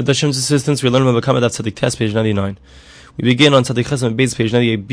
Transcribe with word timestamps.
With 0.00 0.06
Hashem's 0.06 0.38
assistance, 0.38 0.82
we 0.82 0.88
learn 0.88 1.06
about 1.06 1.22
Kama 1.22 1.42
Daf 1.42 1.50
Tzadik 1.50 1.74
Test, 1.74 1.98
page 1.98 2.14
99. 2.14 2.56
We 3.18 3.24
begin 3.24 3.52
on 3.52 3.64
Tzadik 3.64 3.84
Chesed 3.84 4.16
Beis, 4.16 4.34
page 4.34 4.50
98b, 4.50 4.88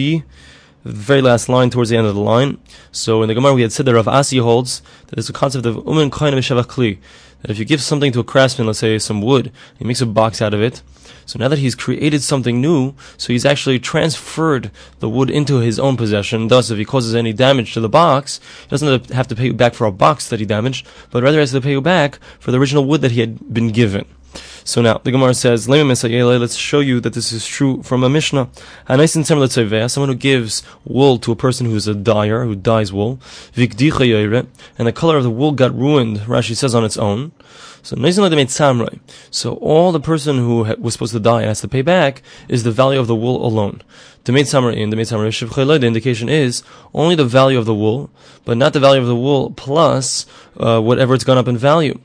the 0.84 0.92
very 0.92 1.22
last 1.22 1.48
line 1.48 1.70
towards 1.70 1.92
the 1.92 1.96
end 1.96 2.08
of 2.08 2.14
the 2.14 2.20
line. 2.20 2.58
So 2.92 3.22
in 3.22 3.30
the 3.30 3.34
Gemara, 3.34 3.54
we 3.54 3.62
had 3.62 3.72
said 3.72 3.86
that 3.86 3.96
Rav 3.96 4.10
Asi 4.10 4.40
holds 4.40 4.82
that 5.06 5.16
there's 5.16 5.30
a 5.30 5.32
concept 5.32 5.66
of 5.66 5.78
Umen 5.78 6.10
Koyin 6.10 6.34
B'Shevach 6.34 6.66
Kli, 6.66 6.98
that 7.42 7.50
if 7.50 7.58
you 7.58 7.64
give 7.64 7.82
something 7.82 8.12
to 8.12 8.20
a 8.20 8.24
craftsman, 8.26 8.68
let's 8.68 8.80
say 8.80 9.00
some 9.00 9.22
wood, 9.22 9.54
he 9.80 9.86
makes 9.86 10.02
a 10.02 10.06
box 10.06 10.42
out 10.42 10.54
of 10.54 10.62
it, 10.62 10.82
so 11.26 11.40
now 11.40 11.48
that 11.48 11.60
he's 11.60 11.74
created 11.74 12.22
something 12.22 12.60
new, 12.60 12.94
so 13.16 13.32
he's 13.32 13.46
actually 13.46 13.80
transferred 13.80 14.72
the 15.00 15.08
wood 15.08 15.30
into 15.30 15.60
his 15.60 15.80
own 15.80 15.96
possession. 15.96 16.50
Thus, 16.50 16.70
if 16.70 16.78
he 16.78 16.84
causes 16.84 17.16
any 17.16 17.32
damage 17.32 17.74
to 17.76 17.80
the 17.80 17.88
box, 17.88 18.42
he 18.64 18.68
doesn't 18.68 19.12
have 19.12 19.28
to 19.28 19.36
pay 19.38 19.46
you 19.46 19.54
back 19.54 19.74
for 19.74 19.88
a 19.88 19.92
box 19.94 20.28
that 20.28 20.42
he 20.42 20.46
damaged, 20.46 20.86
but 21.12 21.24
rather 21.24 21.40
has 21.40 21.52
to 21.52 21.62
pay 21.62 21.72
you 21.72 21.82
back 21.82 22.20
for 22.40 22.52
the 22.52 22.60
original 22.60 22.84
wood 22.84 23.00
that 23.00 23.12
he 23.12 23.22
had 23.22 23.54
been 23.54 23.70
given. 23.70 24.06
So 24.68 24.82
now 24.82 24.98
the 25.02 25.12
Gemara 25.12 25.34
says, 25.34 25.70
let's 25.70 26.56
show 26.56 26.82
you 26.82 27.00
that 27.00 27.14
this 27.14 27.32
is 27.32 27.48
true 27.48 27.82
from 27.84 28.04
a 28.04 28.10
Mishnah. 28.10 28.50
Someone 28.90 30.10
who 30.10 30.16
gives 30.16 30.62
wool 30.84 31.18
to 31.20 31.32
a 31.32 31.38
person 31.38 31.68
who 31.68 31.76
is 31.78 31.88
a 31.88 31.96
dyer, 31.96 32.44
who 32.44 32.54
dyes 32.54 32.92
wool, 32.92 33.18
and 33.56 33.64
the 33.64 34.92
color 34.94 35.16
of 35.16 35.24
the 35.24 35.30
wool 35.30 35.54
got 35.54 35.74
ruined, 35.74 36.18
Rashi 36.18 36.54
says 36.54 36.76
on 36.76 36.84
its 36.84 36.98
own. 36.98 37.32
So 37.82 37.96
So 39.32 39.54
all 39.56 39.92
the 39.94 40.02
person 40.02 40.38
who 40.40 40.64
was 40.78 40.94
supposed 40.96 41.14
to 41.14 41.22
die 41.22 41.44
and 41.44 41.48
has 41.48 41.62
to 41.62 41.70
pay 41.70 41.82
back 41.82 42.22
is 42.50 42.64
the 42.64 42.72
value 42.72 43.00
of 43.00 43.08
the 43.08 43.16
wool 43.16 43.46
alone. 43.46 43.82
The 44.28 44.34
maid 44.34 44.50
summary 44.50 44.82
in 44.82 44.90
the 44.90 44.98
maid 44.98 45.08
summary 45.08 45.32
the 45.32 45.88
indication 45.88 46.28
is 46.28 46.62
only 46.94 47.16
the 47.16 47.24
value 47.24 47.58
of 47.58 47.64
the 47.64 47.74
wool, 47.74 48.10
but 48.44 48.58
not 48.58 48.74
the 48.74 48.80
value 48.82 49.00
of 49.00 49.08
the 49.08 49.16
wool 49.16 49.52
plus 49.52 50.26
uh, 50.60 50.82
whatever 50.82 51.14
it's 51.14 51.24
gone 51.24 51.38
up 51.38 51.48
in 51.48 51.58
value. 51.58 51.98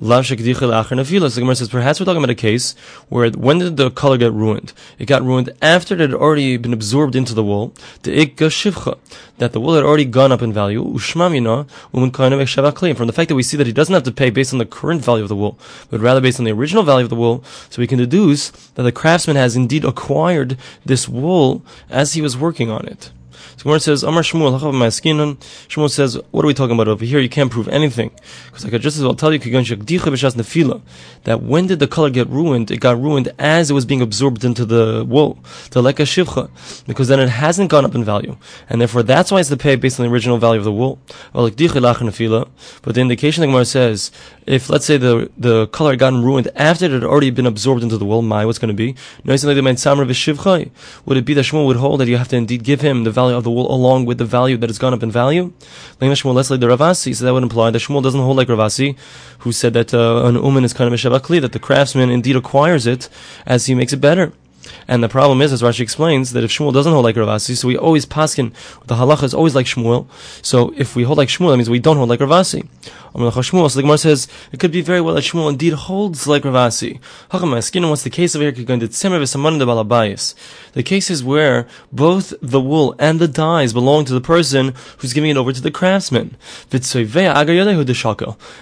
So 0.00 0.22
the 0.22 1.30
Gemara 1.38 1.54
says 1.54 1.68
perhaps 1.68 1.98
we're 1.98 2.06
talking 2.06 2.18
about 2.18 2.30
a 2.30 2.34
case 2.34 2.74
where 3.08 3.30
when 3.30 3.58
did 3.58 3.76
the 3.76 3.90
color 3.90 4.18
get 4.18 4.32
ruined? 4.32 4.72
It 4.98 5.06
got 5.06 5.22
ruined 5.22 5.50
after 5.62 5.94
it 5.94 6.00
had 6.00 6.14
already 6.14 6.56
been 6.56 6.72
absorbed 6.72 7.16
into 7.16 7.32
the 7.34 7.42
wool. 7.42 7.72
That 8.02 9.52
the 9.52 9.60
wool 9.60 9.74
had 9.74 9.84
already 9.84 10.04
gone 10.04 10.32
up 10.32 10.42
in 10.42 10.52
value. 10.52 10.98
From 10.98 11.30
the 11.30 12.12
fact 13.14 13.28
that 13.28 13.34
we 13.34 13.42
see 13.42 13.56
that 13.56 13.66
he 13.66 13.72
doesn't 13.72 13.94
have 13.94 14.02
to 14.02 14.12
pay 14.12 14.30
based 14.30 14.52
on 14.52 14.58
the 14.58 14.66
current 14.66 15.04
value 15.04 15.22
of 15.22 15.28
the 15.28 15.36
wool, 15.36 15.58
but 15.90 16.00
rather 16.00 16.20
based 16.20 16.38
on 16.38 16.44
the 16.44 16.52
original 16.52 16.82
value 16.82 17.04
of 17.04 17.10
the 17.10 17.16
wool, 17.16 17.42
so 17.70 17.80
we 17.80 17.86
can 17.86 17.98
deduce 17.98 18.50
that 18.74 18.82
the 18.82 18.92
craftsman 18.92 19.36
has 19.36 19.56
indeed 19.56 19.84
acquired 19.84 20.58
this 20.84 21.08
wool 21.08 21.63
as 21.88 22.14
he 22.14 22.22
was 22.22 22.36
working 22.36 22.70
on 22.70 22.86
it. 22.86 23.12
So 23.56 23.64
Gemara 23.64 23.80
says, 23.80 24.02
Amar 24.02 24.22
Shmuel, 24.22 24.58
Shmuel 25.68 25.90
says, 25.90 26.18
what 26.30 26.44
are 26.44 26.48
we 26.48 26.54
talking 26.54 26.74
about 26.74 26.88
over 26.88 27.04
here? 27.04 27.20
You 27.20 27.28
can't 27.28 27.50
prove 27.50 27.68
anything. 27.68 28.10
Because 28.46 28.64
I 28.64 28.70
could 28.70 28.82
just 28.82 28.96
as 28.96 29.02
well 29.02 29.14
tell 29.14 29.32
you, 29.32 29.38
that 31.24 31.42
when 31.42 31.66
did 31.66 31.78
the 31.78 31.86
color 31.86 32.10
get 32.10 32.28
ruined? 32.28 32.70
It 32.70 32.78
got 32.78 33.00
ruined 33.00 33.32
as 33.38 33.70
it 33.70 33.74
was 33.74 33.84
being 33.84 34.02
absorbed 34.02 34.44
into 34.44 34.64
the 34.64 35.04
wool, 35.04 35.38
the 35.70 35.82
leka 35.82 36.02
shivcha, 36.02 36.50
because 36.86 37.08
then 37.08 37.20
it 37.20 37.28
hasn't 37.28 37.70
gone 37.70 37.84
up 37.84 37.94
in 37.94 38.04
value. 38.04 38.36
And 38.68 38.80
therefore 38.80 39.02
that's 39.02 39.30
why 39.30 39.40
it's 39.40 39.48
the 39.48 39.56
pay 39.56 39.76
based 39.76 40.00
on 40.00 40.06
the 40.06 40.12
original 40.12 40.38
value 40.38 40.58
of 40.58 40.64
the 40.64 40.72
wool. 40.72 40.98
But 41.32 41.56
the 41.56 43.00
indication 43.00 43.40
the 43.40 43.46
Gemara 43.46 43.64
says, 43.64 44.10
if 44.46 44.68
let's 44.68 44.84
say 44.84 44.96
the, 44.96 45.30
the 45.38 45.68
color 45.68 45.90
had 45.90 45.98
gotten 45.98 46.22
ruined 46.22 46.48
after 46.54 46.86
it 46.86 46.90
had 46.90 47.04
already 47.04 47.30
been 47.30 47.46
absorbed 47.46 47.82
into 47.82 47.96
the 47.98 48.04
wool, 48.04 48.22
my, 48.22 48.44
what's 48.44 48.58
going 48.58 48.68
to 48.68 48.74
be? 48.74 48.94
Would 49.24 49.42
it 51.16 51.24
be 51.24 51.34
that 51.34 51.44
Shmuel 51.44 51.66
would 51.66 51.76
hold 51.76 52.00
that 52.00 52.08
you 52.08 52.16
have 52.16 52.28
to 52.28 52.36
indeed 52.36 52.64
give 52.64 52.80
him 52.80 53.04
the 53.04 53.10
value 53.10 53.36
of 53.36 53.43
the 53.44 53.50
wool 53.50 53.72
along 53.72 54.06
with 54.06 54.18
the 54.18 54.24
value 54.24 54.56
that 54.56 54.68
has 54.68 54.78
gone 54.78 54.92
up 54.92 55.02
in 55.02 55.10
value. 55.10 55.52
Shmuel 56.00 56.60
the 56.60 56.68
Rav 56.68 56.80
Asi, 56.80 57.14
so 57.14 57.24
that 57.24 57.32
would 57.32 57.42
imply 57.42 57.70
that 57.70 57.78
Shmuel 57.78 58.02
doesn't 58.02 58.20
hold 58.20 58.36
like 58.36 58.48
Rav 58.48 58.60
Asi, 58.60 58.96
who 59.38 59.52
said 59.52 59.74
that 59.74 59.94
uh, 59.94 60.24
an 60.26 60.34
uman 60.34 60.64
is 60.64 60.72
kind 60.72 60.88
of 60.88 60.94
a 60.94 60.96
shavakli, 60.96 61.40
that 61.40 61.52
the 61.52 61.58
craftsman 61.58 62.10
indeed 62.10 62.36
acquires 62.36 62.86
it 62.86 63.08
as 63.46 63.66
he 63.66 63.74
makes 63.74 63.92
it 63.92 64.00
better. 64.00 64.32
And 64.88 65.02
the 65.02 65.08
problem 65.08 65.42
is, 65.42 65.52
as 65.52 65.62
Rashi 65.62 65.80
explains, 65.80 66.32
that 66.32 66.44
if 66.44 66.50
Shmuel 66.50 66.72
doesn't 66.72 66.92
hold 66.92 67.04
like 67.04 67.16
Rav 67.16 67.28
Asi, 67.28 67.54
so 67.54 67.68
we 67.68 67.76
always 67.76 68.06
paskin, 68.06 68.52
the 68.86 68.94
halacha 68.94 69.24
is 69.24 69.34
always 69.34 69.54
like 69.54 69.66
Shmuel. 69.66 70.06
So 70.42 70.72
if 70.76 70.96
we 70.96 71.04
hold 71.04 71.18
like 71.18 71.28
Shmuel, 71.28 71.50
that 71.50 71.58
means 71.58 71.70
we 71.70 71.78
don't 71.78 71.96
hold 71.96 72.08
like 72.08 72.20
Rav 72.20 72.32
Asi. 72.32 72.64
So 73.16 73.30
the 73.30 73.82
Gemara 73.82 73.98
says, 73.98 74.26
it 74.52 74.58
could 74.58 74.72
be 74.72 74.80
very 74.80 75.00
well 75.00 75.14
that 75.14 75.24
Shmuel 75.24 75.50
indeed 75.50 75.74
holds 75.74 76.26
like 76.26 76.44
Rav 76.44 76.56
Asi. 76.56 76.98
What's 77.30 78.02
the 78.02 78.10
case 78.10 78.34
over 78.34 78.44
here? 78.44 78.52
The 80.74 80.82
case 80.82 81.08
is 81.10 81.24
where 81.24 81.66
both 81.92 82.34
the 82.42 82.60
wool 82.60 82.94
and 82.98 83.20
the 83.20 83.28
dyes 83.28 83.72
belong 83.72 84.04
to 84.04 84.12
the 84.12 84.20
person 84.20 84.74
who's 84.98 85.12
giving 85.12 85.30
it 85.30 85.36
over 85.36 85.52
to 85.52 85.60
the 85.60 85.70
craftsman. 85.70 86.36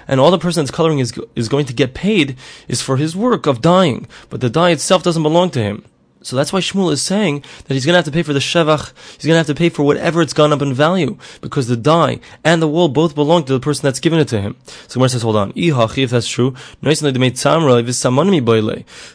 And 0.08 0.20
all 0.20 0.30
the 0.30 0.38
person 0.38 0.62
that's 0.62 0.70
coloring 0.70 0.98
is, 0.98 1.18
is 1.34 1.48
going 1.48 1.66
to 1.66 1.72
get 1.72 1.94
paid 1.94 2.36
is 2.68 2.82
for 2.82 2.96
his 2.98 3.16
work 3.16 3.46
of 3.46 3.60
dyeing, 3.60 4.06
but 4.28 4.40
the 4.40 4.50
dye 4.50 4.70
itself 4.70 5.02
doesn't 5.02 5.22
belong 5.22 5.50
to 5.50 5.60
him. 5.60 5.84
So 6.22 6.36
that's 6.36 6.52
why 6.52 6.60
Shmuel 6.60 6.92
is 6.92 7.02
saying 7.02 7.44
that 7.64 7.74
he's 7.74 7.84
going 7.84 7.94
to 7.94 7.98
have 7.98 8.04
to 8.06 8.12
pay 8.12 8.22
for 8.22 8.32
the 8.32 8.38
shevach. 8.38 8.92
He's 9.16 9.26
going 9.26 9.34
to 9.34 9.38
have 9.38 9.46
to 9.46 9.54
pay 9.54 9.68
for 9.68 9.82
whatever 9.82 10.22
it's 10.22 10.32
gone 10.32 10.52
up 10.52 10.62
in 10.62 10.72
value 10.72 11.16
because 11.40 11.66
the 11.66 11.76
dye 11.76 12.20
and 12.44 12.62
the 12.62 12.68
wool 12.68 12.88
both 12.88 13.14
belong 13.14 13.44
to 13.44 13.52
the 13.52 13.60
person 13.60 13.82
that's 13.82 14.00
given 14.00 14.18
it 14.18 14.28
to 14.28 14.40
him. 14.40 14.56
So 14.88 14.94
Gemara 14.94 15.08
says, 15.10 15.22
hold 15.22 15.36
on. 15.36 15.52
If 15.54 16.10
that's 16.10 16.28
true, 16.28 16.54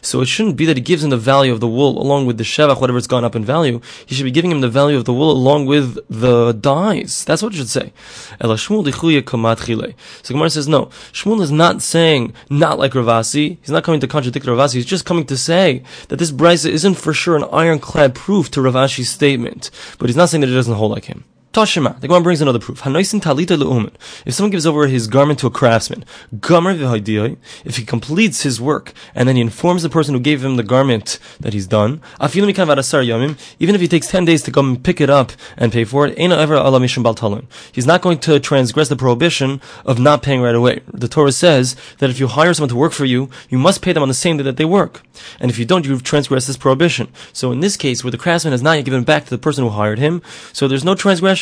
so 0.02 0.20
it 0.20 0.26
shouldn't 0.26 0.56
be 0.56 0.66
that 0.66 0.76
he 0.76 0.82
gives 0.82 1.02
him 1.04 1.10
the 1.10 1.16
value 1.16 1.52
of 1.52 1.60
the 1.60 1.68
wool 1.68 2.00
along 2.00 2.26
with 2.26 2.38
the 2.38 2.44
shevach, 2.44 2.80
whatever 2.80 2.98
it's 2.98 3.06
gone 3.06 3.24
up 3.24 3.34
in 3.34 3.44
value. 3.44 3.80
He 4.06 4.14
should 4.14 4.24
be 4.24 4.30
giving 4.30 4.50
him 4.50 4.60
the 4.60 4.68
value 4.68 4.96
of 4.96 5.04
the 5.04 5.12
wool 5.12 5.30
along 5.30 5.66
with 5.66 5.98
the 6.08 6.52
dyes. 6.52 7.24
That's 7.24 7.42
what 7.42 7.52
it 7.54 7.56
should 7.56 7.68
say. 7.68 7.92
So 8.40 8.56
Gemara 8.56 10.50
says, 10.50 10.68
no. 10.68 10.86
Shmuel 11.12 11.40
is 11.40 11.50
not 11.50 11.82
saying 11.82 12.32
not 12.50 12.78
like 12.78 12.94
Rav 12.94 13.08
Asi. 13.08 13.58
He's 13.60 13.70
not 13.70 13.84
coming 13.84 14.00
to 14.00 14.06
contradict 14.06 14.46
Rav 14.46 14.58
Asi. 14.58 14.78
He's 14.78 14.86
just 14.86 15.04
coming 15.04 15.26
to 15.26 15.36
say 15.36 15.82
that 16.08 16.16
this 16.16 16.30
brisa 16.32 16.70
isn't 16.70 16.97
for 16.98 17.12
sure 17.12 17.36
an 17.36 17.44
ironclad 17.52 18.14
proof 18.14 18.50
to 18.52 18.62
Rav 18.62 18.74
Ashi's 18.74 19.10
statement, 19.10 19.70
but 19.98 20.08
he's 20.08 20.16
not 20.16 20.28
saying 20.28 20.42
that 20.42 20.50
it 20.50 20.54
doesn't 20.54 20.74
hold 20.74 20.92
like 20.92 21.06
him. 21.06 21.24
Toshima. 21.52 21.98
The 21.98 22.08
Gemara 22.08 22.22
brings 22.22 22.42
another 22.42 22.58
proof. 22.58 22.82
talita 22.82 23.90
If 24.26 24.34
someone 24.34 24.50
gives 24.50 24.66
over 24.66 24.86
his 24.86 25.06
garment 25.06 25.38
to 25.38 25.46
a 25.46 25.50
craftsman, 25.50 26.04
if 26.30 27.76
he 27.76 27.84
completes 27.84 28.42
his 28.42 28.60
work 28.60 28.92
and 29.14 29.26
then 29.26 29.36
he 29.36 29.40
informs 29.40 29.82
the 29.82 29.88
person 29.88 30.12
who 30.12 30.20
gave 30.20 30.44
him 30.44 30.56
the 30.56 30.62
garment 30.62 31.18
that 31.40 31.54
he's 31.54 31.66
done, 31.66 32.02
even 32.20 33.74
if 33.74 33.80
he 33.80 33.88
takes 33.88 34.08
ten 34.08 34.26
days 34.26 34.42
to 34.42 34.50
come 34.52 34.68
and 34.68 34.84
pick 34.84 35.00
it 35.00 35.08
up 35.08 35.32
and 35.56 35.72
pay 35.72 35.84
for 35.84 36.06
it, 36.06 36.16
eino 36.18 36.36
ever 36.36 36.54
alamishon 36.54 37.02
baltalon. 37.02 37.46
he's 37.72 37.86
not 37.86 38.02
going 38.02 38.18
to 38.18 38.38
transgress 38.38 38.90
the 38.90 38.96
prohibition 38.96 39.62
of 39.86 39.98
not 39.98 40.22
paying 40.22 40.42
right 40.42 40.54
away. 40.54 40.80
The 40.92 41.08
Torah 41.08 41.32
says 41.32 41.76
that 41.98 42.10
if 42.10 42.20
you 42.20 42.26
hire 42.26 42.52
someone 42.52 42.68
to 42.68 42.76
work 42.76 42.92
for 42.92 43.06
you, 43.06 43.30
you 43.48 43.58
must 43.58 43.80
pay 43.80 43.94
them 43.94 44.02
on 44.02 44.08
the 44.08 44.14
same 44.14 44.36
day 44.36 44.42
that 44.44 44.58
they 44.58 44.66
work, 44.66 45.02
and 45.40 45.50
if 45.50 45.58
you 45.58 45.64
don't, 45.64 45.86
you've 45.86 46.02
transgressed 46.02 46.46
this 46.46 46.58
prohibition. 46.58 47.10
So 47.32 47.52
in 47.52 47.60
this 47.60 47.78
case, 47.78 48.04
where 48.04 48.10
the 48.10 48.18
craftsman 48.18 48.52
has 48.52 48.62
not 48.62 48.74
yet 48.74 48.84
given 48.84 49.04
back 49.04 49.24
to 49.24 49.30
the 49.30 49.38
person 49.38 49.64
who 49.64 49.70
hired 49.70 49.98
him, 49.98 50.20
so 50.52 50.68
there's 50.68 50.84
no 50.84 50.94
transgression 50.94 51.37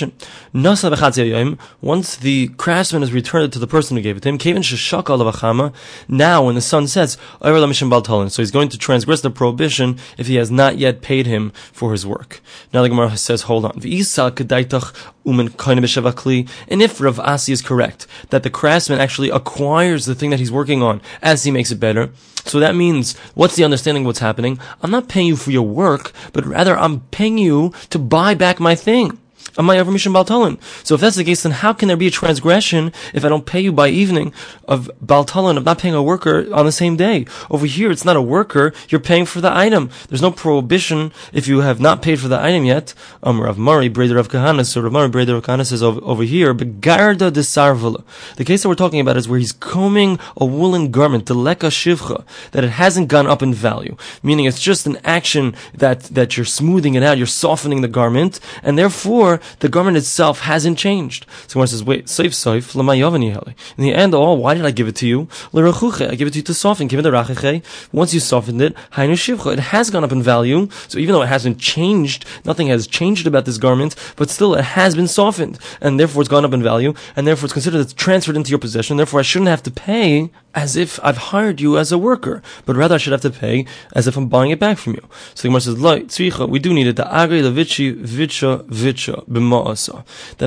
once 1.81 2.17
the 2.17 2.49
craftsman 2.57 3.03
has 3.03 3.13
returned 3.13 3.45
it 3.45 3.53
to 3.53 3.59
the 3.59 3.67
person 3.67 3.97
who 3.97 4.03
gave 4.03 4.17
it 4.17 4.23
to 4.23 4.29
him, 4.29 4.39
now 6.09 6.45
when 6.45 6.55
the 6.55 6.61
sun 6.61 6.87
sets, 6.87 7.17
so 7.43 8.43
he's 8.43 8.51
going 8.51 8.69
to 8.69 8.79
transgress 8.79 9.21
the 9.21 9.31
prohibition 9.31 9.99
if 10.19 10.27
he 10.27 10.37
has 10.37 10.51
not 10.51 10.79
yet 10.79 11.03
paid 11.03 11.27
him 11.27 11.51
for 11.73 11.93
his 11.93 12.07
work. 12.07 12.41
Now 12.73 12.83
the 12.83 12.89
Gemara 12.89 13.17
says, 13.17 13.43
hold 13.43 13.65
on. 13.65 13.73
And 13.77 13.85
if 16.83 17.01
Rav 17.01 17.21
Asi 17.21 17.53
is 17.53 17.63
correct, 17.63 18.07
that 18.31 18.43
the 18.43 18.51
craftsman 18.51 19.01
actually 19.01 19.31
acquires 19.31 20.07
the 20.07 20.15
thing 20.15 20.31
that 20.31 20.39
he's 20.41 20.53
working 20.53 20.83
on 20.83 21.01
as 21.23 21.45
he 21.45 21.51
makes 21.51 21.71
it 21.71 21.81
better, 21.81 22.11
so 22.47 22.61
that 22.61 22.77
means, 22.77 23.17
what's 23.35 23.57
the 23.57 23.65
understanding 23.65 24.05
of 24.05 24.07
what's 24.07 24.21
happening? 24.21 24.61
I'm 24.81 24.93
not 24.93 25.09
paying 25.09 25.27
you 25.27 25.37
for 25.37 25.51
your 25.51 25.67
work, 25.67 26.13
but 26.33 26.47
rather 26.47 26.79
I'm 26.79 27.01
paying 27.11 27.39
you 27.39 27.73
to 27.91 27.99
buy 27.99 28.35
back 28.35 28.61
my 28.61 28.77
thing. 28.77 29.19
So 29.57 30.95
if 30.95 31.01
that's 31.01 31.17
the 31.17 31.25
case, 31.25 31.43
then 31.43 31.53
how 31.53 31.73
can 31.73 31.89
there 31.89 31.97
be 31.97 32.07
a 32.09 32.11
transgression 32.11 32.93
if 33.15 33.25
I 33.25 33.29
don't 33.29 33.47
pay 33.47 33.61
you 33.61 33.73
by 33.73 33.89
evening 33.89 34.33
of 34.69 34.91
Baltalan, 35.05 35.57
of 35.57 35.65
not 35.65 35.79
paying 35.79 35.95
a 35.95 36.03
worker 36.03 36.47
on 36.55 36.67
the 36.67 36.73
same 36.73 36.97
day? 36.97 37.27
Over 37.51 37.67
here, 37.67 37.91
it's 37.91 38.05
not 38.05 38.17
a 38.17 38.23
worker, 38.23 38.73
you're 38.89 39.01
paying 39.01 39.27
for 39.27 39.41
the 39.41 39.55
item. 39.55 39.91
There's 40.09 40.23
no 40.23 40.31
prohibition 40.31 41.13
if 41.33 41.49
you 41.49 41.61
have 41.61 41.81
not 41.81 42.03
paid 42.03 42.21
for 42.21 42.29
the 42.29 42.41
item 42.41 42.65
yet. 42.65 42.95
Um, 43.23 43.41
Rav 43.41 43.59
Mari, 43.59 43.89
Breder 43.89 44.19
of 44.19 44.29
Kahana, 44.29 44.67
so 44.67 44.81
Rav 44.81 44.93
Mari, 44.93 45.09
Breder 45.09 45.37
of 45.37 45.45
Kahana 45.45 45.67
says 45.67 45.83
over, 45.83 46.01
over 46.03 46.23
here, 46.23 46.53
but 46.55 46.81
Garda 46.81 47.31
de 47.31 47.41
Sarvala. 47.41 48.05
The 48.37 48.45
case 48.45 48.63
that 48.63 48.69
we're 48.69 48.75
talking 48.75 49.01
about 49.01 49.17
is 49.17 49.29
where 49.29 49.39
he's 49.39 49.53
combing 49.53 50.19
a 50.37 50.45
woolen 50.45 50.91
garment, 50.91 51.27
the 51.27 51.35
Leka 51.35 51.69
Shivcha, 51.69 52.25
that 52.53 52.65
it 52.65 52.71
hasn't 52.71 53.09
gone 53.09 53.27
up 53.27 53.43
in 53.43 53.55
value. 53.55 53.97
Meaning 54.23 54.45
it's 54.45 54.61
just 54.61 54.87
an 54.87 54.99
action 55.05 55.55
that, 55.75 56.01
that 56.03 56.37
you're 56.37 56.45
smoothing 56.45 56.95
it 56.95 57.03
out, 57.03 57.19
you're 57.19 57.27
softening 57.27 57.81
the 57.81 57.89
garment, 57.89 58.41
and 58.63 58.79
therefore, 58.79 59.41
the 59.61 59.69
garment 59.69 59.97
itself 59.97 60.41
hasn't 60.41 60.79
changed. 60.79 61.27
So 61.47 61.61
one 61.61 61.67
says, 61.67 61.83
wait, 61.85 62.07
saif 62.07 62.31
saif, 62.31 62.75
In 63.77 63.85
the 63.85 63.95
end, 63.95 64.15
oh, 64.15 64.35
why 64.35 64.55
did 64.55 64.65
I 64.65 64.71
give 64.71 64.89
it 64.89 64.97
to 64.97 65.07
you? 65.07 65.29
I 65.55 66.15
give 66.15 66.29
it 66.29 66.33
to 66.33 66.39
you 66.39 66.43
to 66.43 66.55
soften, 66.55 66.87
give 66.87 67.01
it 67.01 67.09
racheche. 67.09 67.63
Once 67.93 68.15
you 68.15 68.21
softened 68.21 68.63
it, 68.63 68.75
it 68.97 69.59
has 69.59 69.91
gone 69.91 70.05
up 70.05 70.13
in 70.13 70.23
value. 70.23 70.69
So 70.89 70.99
even 70.99 71.13
though 71.13 71.23
it 71.23 71.29
hasn't 71.29 71.59
changed, 71.59 72.25
nothing 72.45 72.69
has 72.69 72.87
changed 72.87 73.27
about 73.27 73.45
this 73.45 73.59
garment, 73.59 73.97
but 74.17 74.31
still 74.31 74.55
it 74.55 74.65
has 74.65 74.95
been 74.95 75.09
softened. 75.09 75.59
And 75.81 75.99
therefore 75.99 76.23
it's 76.23 76.29
gone 76.29 76.45
up 76.45 76.53
in 76.53 76.63
value, 76.63 76.95
and 77.15 77.27
therefore 77.27 77.47
it's 77.47 77.53
considered 77.53 77.81
it's 77.81 77.93
transferred 77.93 78.37
into 78.37 78.51
your 78.51 78.59
possession, 78.59 78.97
therefore 78.97 79.21
I 79.21 79.25
shouldn't 79.25 79.49
have 79.49 79.63
to 79.65 79.71
pay 79.71 80.31
as 80.57 80.75
if 80.75 80.99
I've 81.03 81.19
hired 81.19 81.61
you 81.61 81.77
as 81.79 81.93
a 81.93 81.99
worker, 81.99 82.43
but 82.65 82.75
rather 82.75 82.95
I 82.95 82.99
should 82.99 83.13
have 83.13 83.21
to 83.21 83.31
pay 83.31 83.67
as 83.95 84.09
if 84.09 84.17
I'm 84.17 84.29
buying 84.29 84.51
it 84.51 84.59
back 84.59 84.79
from 84.79 84.95
you. 84.95 85.07
So 85.35 85.43
the 85.43 85.49
Gemara 85.49 85.61
says, 85.61 85.79
Loi, 85.79 86.01
tzricha, 86.01 86.49
we 86.49 86.59
do 86.59 86.73
need 86.73 86.87
it. 86.87 86.97
That 86.97 87.13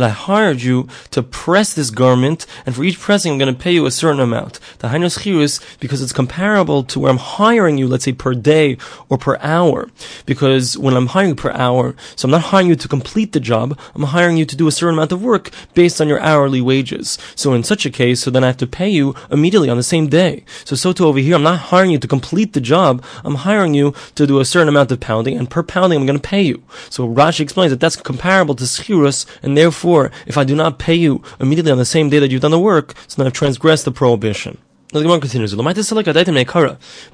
I 0.03 0.09
hired 0.09 0.61
you 0.61 0.87
to 1.11 1.23
press 1.23 1.73
this 1.75 1.91
garment, 1.91 2.45
and 2.65 2.75
for 2.75 2.83
each 2.83 2.99
pressing 2.99 3.31
I'm 3.31 3.37
going 3.37 3.53
to 3.53 3.59
pay 3.59 3.71
you 3.71 3.85
a 3.85 3.91
certain 3.91 4.19
amount. 4.19 4.59
The 4.79 4.87
hainos 4.87 5.19
chirus, 5.19 5.61
because 5.79 6.01
it's 6.01 6.11
comparable 6.11 6.83
to 6.85 6.99
where 6.99 7.11
I'm 7.11 7.17
hiring 7.17 7.77
you, 7.77 7.87
let's 7.87 8.05
say 8.05 8.13
per 8.13 8.33
day 8.33 8.77
or 9.09 9.19
per 9.19 9.37
hour. 9.41 9.89
Because 10.25 10.75
when 10.75 10.95
I'm 10.95 11.07
hiring 11.07 11.35
per 11.35 11.51
hour, 11.51 11.95
so 12.15 12.25
I'm 12.25 12.31
not 12.31 12.41
hiring 12.41 12.69
you 12.69 12.75
to 12.75 12.87
complete 12.87 13.33
the 13.33 13.39
job, 13.39 13.77
I'm 13.93 14.03
hiring 14.03 14.37
you 14.37 14.45
to 14.45 14.55
do 14.55 14.67
a 14.67 14.71
certain 14.71 14.95
amount 14.95 15.11
of 15.11 15.21
work 15.21 15.51
based 15.75 16.01
on 16.01 16.07
your 16.07 16.19
hourly 16.19 16.61
wages. 16.61 17.19
So 17.35 17.53
in 17.53 17.63
such 17.63 17.85
a 17.85 17.91
case, 17.91 18.21
so 18.21 18.31
then 18.31 18.43
I 18.43 18.47
have 18.47 18.57
to 18.57 18.65
pay 18.65 18.89
you 18.89 19.13
immediately 19.29 19.69
on 19.69 19.77
the 19.77 19.83
same 19.83 19.98
day. 20.07 20.43
So 20.65 20.75
so 20.75 20.93
too 20.93 21.05
over 21.05 21.19
here, 21.19 21.35
I'm 21.35 21.43
not 21.43 21.59
hiring 21.59 21.91
you 21.91 21.99
to 21.99 22.07
complete 22.07 22.53
the 22.53 22.61
job, 22.61 23.03
I'm 23.23 23.35
hiring 23.35 23.73
you 23.73 23.93
to 24.15 24.25
do 24.25 24.39
a 24.39 24.45
certain 24.45 24.69
amount 24.69 24.91
of 24.91 24.99
pounding, 24.99 25.37
and 25.37 25.49
per 25.49 25.63
pounding 25.63 25.99
I'm 25.99 26.05
going 26.05 26.19
to 26.19 26.29
pay 26.29 26.41
you. 26.41 26.63
So 26.89 27.07
Rashi 27.07 27.41
explains 27.41 27.71
that 27.71 27.79
that's 27.79 27.95
comparable 27.95 28.55
to 28.55 28.63
schirus, 28.63 29.25
and 29.43 29.57
therefore, 29.57 30.11
if 30.25 30.37
I 30.37 30.43
do 30.43 30.55
not 30.55 30.79
pay 30.79 30.95
you 30.95 31.23
immediately 31.39 31.71
on 31.71 31.77
the 31.77 31.85
same 31.85 32.09
day 32.09 32.19
that 32.19 32.31
you've 32.31 32.41
done 32.41 32.51
the 32.51 32.59
work, 32.59 32.95
so 33.07 33.17
then 33.17 33.27
I've 33.27 33.33
transgressed 33.33 33.85
the 33.85 33.91
prohibition. 33.91 34.57
The 34.91 35.03
Gemara 35.03 35.19
continues. 35.19 35.53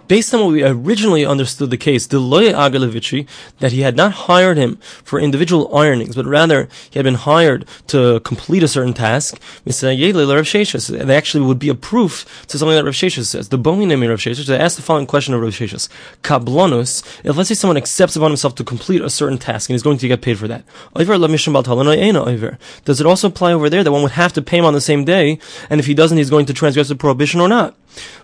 Based 0.07 0.33
on 0.33 0.39
what 0.39 0.51
we 0.53 0.63
originally 0.63 1.25
understood 1.25 1.69
the 1.69 1.75
case, 1.75 2.07
that 2.07 3.71
he 3.73 3.81
had 3.81 3.97
not 3.97 4.11
hired 4.13 4.55
him 4.55 4.77
for 5.03 5.19
individual 5.19 5.75
ironings, 5.75 6.15
but 6.15 6.25
rather 6.25 6.69
he 6.89 6.97
had 6.97 7.03
been 7.03 7.15
hired 7.15 7.65
to 7.87 8.21
complete 8.21 8.63
a 8.63 8.69
certain 8.69 8.93
task. 8.93 9.41
They 9.65 11.17
actually 11.17 11.45
would 11.45 11.59
be 11.59 11.67
a 11.67 11.75
proof 11.75 12.45
to 12.47 12.57
something 12.57 12.77
that 12.77 12.85
Rav 12.85 12.93
Sheshes 12.93 13.25
says. 13.25 13.49
The 13.49 13.57
boni 13.57 13.85
name 13.85 14.03
Rav 14.03 14.19
Sheshes. 14.19 14.47
They 14.47 14.57
asked 14.57 14.77
the 14.77 14.81
following 14.81 15.05
question 15.05 15.33
of 15.33 15.41
Rav 15.41 15.51
Sheshes: 15.51 15.89
Kablonus. 16.23 17.03
If 17.25 17.35
let's 17.35 17.49
say 17.49 17.55
someone 17.55 17.75
accepts 17.75 18.15
upon 18.15 18.31
himself 18.31 18.55
to 18.55 18.63
complete 18.63 19.01
a 19.01 19.09
certain 19.09 19.37
task 19.37 19.69
and 19.69 19.73
he's 19.73 19.83
going 19.83 19.97
to 19.97 20.07
get 20.07 20.21
paid 20.21 20.39
for 20.39 20.47
that, 20.47 20.63
does 22.85 23.01
it 23.01 23.05
also 23.05 23.27
apply 23.27 23.51
over 23.51 23.69
there 23.69 23.83
that 23.83 23.91
one 23.91 24.01
would 24.01 24.11
have 24.11 24.31
to 24.31 24.41
pay 24.41 24.59
him 24.59 24.65
on 24.65 24.73
the 24.73 24.79
same 24.79 25.03
day, 25.03 25.39
and 25.69 25.81
if 25.81 25.87
he 25.87 25.93
doesn't, 25.93 26.17
he's 26.17 26.29
going 26.29 26.45
to 26.45 26.53
transgress 26.53 26.87
the 26.87 26.95
prohibition 26.95 27.41
or 27.41 27.49
not? 27.49 27.64
Not. 27.65 27.75